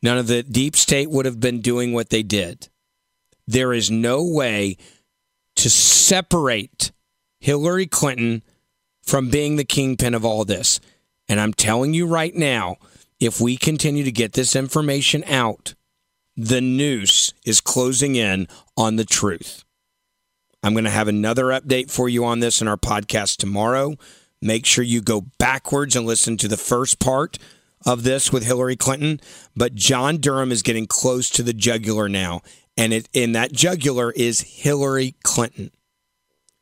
None 0.00 0.16
of 0.16 0.28
the 0.28 0.42
deep 0.42 0.76
state 0.76 1.10
would 1.10 1.26
have 1.26 1.40
been 1.40 1.60
doing 1.60 1.92
what 1.92 2.08
they 2.08 2.22
did. 2.22 2.70
There 3.46 3.72
is 3.72 3.90
no 3.90 4.24
way 4.24 4.76
to 5.56 5.70
separate 5.70 6.92
Hillary 7.40 7.86
Clinton 7.86 8.42
from 9.02 9.30
being 9.30 9.56
the 9.56 9.64
kingpin 9.64 10.14
of 10.14 10.24
all 10.24 10.44
this. 10.44 10.80
And 11.28 11.40
I'm 11.40 11.54
telling 11.54 11.94
you 11.94 12.06
right 12.06 12.34
now, 12.34 12.76
if 13.20 13.40
we 13.40 13.56
continue 13.56 14.04
to 14.04 14.12
get 14.12 14.32
this 14.32 14.54
information 14.54 15.24
out, 15.24 15.74
the 16.36 16.60
noose 16.60 17.32
is 17.44 17.60
closing 17.60 18.14
in 18.16 18.46
on 18.76 18.96
the 18.96 19.04
truth. 19.04 19.64
I'm 20.62 20.74
going 20.74 20.84
to 20.84 20.90
have 20.90 21.08
another 21.08 21.46
update 21.46 21.90
for 21.90 22.08
you 22.08 22.24
on 22.24 22.40
this 22.40 22.60
in 22.60 22.68
our 22.68 22.76
podcast 22.76 23.36
tomorrow. 23.36 23.96
Make 24.42 24.66
sure 24.66 24.84
you 24.84 25.00
go 25.00 25.22
backwards 25.38 25.96
and 25.96 26.04
listen 26.04 26.36
to 26.38 26.48
the 26.48 26.56
first 26.56 26.98
part 26.98 27.38
of 27.86 28.02
this 28.02 28.32
with 28.32 28.44
Hillary 28.44 28.76
Clinton. 28.76 29.20
But 29.54 29.74
John 29.74 30.18
Durham 30.18 30.52
is 30.52 30.62
getting 30.62 30.86
close 30.86 31.30
to 31.30 31.42
the 31.42 31.52
jugular 31.52 32.08
now. 32.08 32.42
And 32.76 32.92
it 32.92 33.08
in 33.12 33.32
that 33.32 33.52
jugular 33.52 34.10
is 34.12 34.40
Hillary 34.40 35.14
Clinton. 35.22 35.70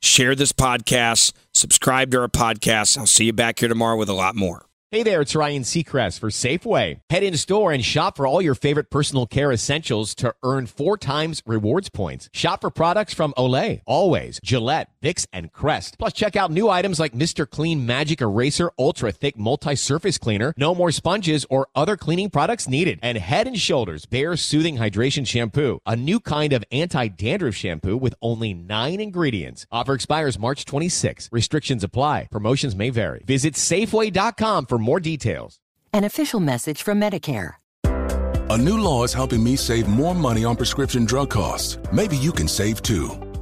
Share 0.03 0.35
this 0.35 0.53
podcast, 0.53 1.33
subscribe 1.53 2.11
to 2.11 2.21
our 2.21 2.29
podcast. 2.29 2.99
I'll 2.99 3.07
see 3.07 3.25
you 3.25 3.33
back 3.33 3.59
here 3.59 3.69
tomorrow 3.69 3.97
with 3.97 4.09
a 4.09 4.15
lot 4.15 4.37
more. 4.37 4.67
Hey 4.95 5.03
there, 5.03 5.23
it's 5.23 5.35
Ryan 5.35 5.65
Seacrest 5.65 6.21
for 6.21 6.31
Safeway. 6.31 7.01
Head 7.11 7.25
in 7.25 7.37
store 7.37 7.73
and 7.73 7.85
shop 7.85 8.17
for 8.17 8.29
all 8.29 8.41
your 8.41 8.55
favorite 8.55 8.91
personal 8.91 9.27
care 9.27 9.51
essentials 9.51 10.15
to 10.15 10.33
earn 10.45 10.67
four 10.67 10.97
times 10.97 11.43
rewards 11.47 11.89
points. 11.89 12.29
Shop 12.33 12.61
for 12.61 12.71
products 12.71 13.13
from 13.13 13.35
Olay, 13.37 13.81
Always, 13.87 14.39
Gillette, 14.45 14.91
Vicks, 15.05 15.27
and 15.33 15.53
Crest. 15.53 15.99
Plus, 15.99 16.13
check 16.13 16.35
out 16.35 16.51
new 16.51 16.69
items 16.69 16.99
like 16.99 17.13
Mr. 17.13 17.49
Clean 17.49 17.85
Magic 17.85 18.21
Eraser 18.21 18.71
Ultra 18.79 19.13
Thick 19.13 19.37
Multi-Surface 19.37 20.19
Cleaner. 20.19 20.55
No 20.57 20.75
more 20.75 20.91
sponges 20.91 21.45
or 21.51 21.69
other 21.75 21.97
cleaning 21.97 22.31
products 22.31 22.69
needed. 22.69 22.99
And 23.03 23.19
Head 23.19 23.47
and 23.47 23.59
Shoulders 23.59 24.07
Bare 24.07 24.37
Soothing 24.37 24.79
Hydration 24.79 25.27
Shampoo, 25.27 25.81
a 25.85 25.95
new 25.95 26.21
kind 26.21 26.53
of 26.53 26.65
anti-dandruff 26.73 27.55
shampoo 27.55 27.97
with 27.97 28.15
only 28.23 28.55
nine 28.55 29.01
ingredients. 29.01 29.67
Offer 29.71 29.95
expires 29.95 30.39
March 30.39 30.65
26. 30.65 31.29
Restrictions 31.31 31.85
apply. 31.85 32.29
Promotions 32.31 32.75
may 32.75 32.91
vary. 32.91 33.23
Visit 33.27 33.55
Safeway.com 33.55 34.67
for 34.67 34.79
more 34.79 35.01
details. 35.01 35.61
An 35.93 36.05
official 36.05 36.41
message 36.41 36.83
from 36.83 37.01
Medicare. 37.01 37.55
A 38.51 38.59
new 38.59 38.79
law 38.79 39.05
is 39.05 39.13
helping 39.13 39.43
me 39.43 39.57
save 39.57 39.89
more 39.89 40.15
money 40.15 40.45
on 40.45 40.57
prescription 40.57 41.05
drug 41.05 41.31
costs. 41.31 41.79
Maybe 41.93 42.17
you 42.17 42.31
can 42.31 42.47
save 42.47 42.83
too. 42.83 43.24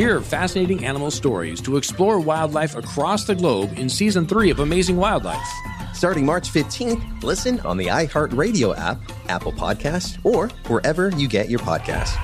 Hear 0.00 0.22
fascinating 0.22 0.86
animal 0.86 1.10
stories 1.10 1.60
to 1.60 1.76
explore 1.76 2.20
wildlife 2.20 2.74
across 2.74 3.26
the 3.26 3.34
globe 3.34 3.76
in 3.76 3.90
season 3.90 4.26
three 4.26 4.48
of 4.48 4.60
Amazing 4.60 4.96
Wildlife. 4.96 5.46
Starting 5.92 6.24
March 6.24 6.48
15th, 6.48 7.22
listen 7.22 7.60
on 7.60 7.76
the 7.76 7.88
iHeartRadio 7.88 8.74
app, 8.78 8.96
Apple 9.28 9.52
Podcasts, 9.52 10.18
or 10.24 10.48
wherever 10.68 11.10
you 11.10 11.28
get 11.28 11.50
your 11.50 11.58
podcasts. 11.58 12.16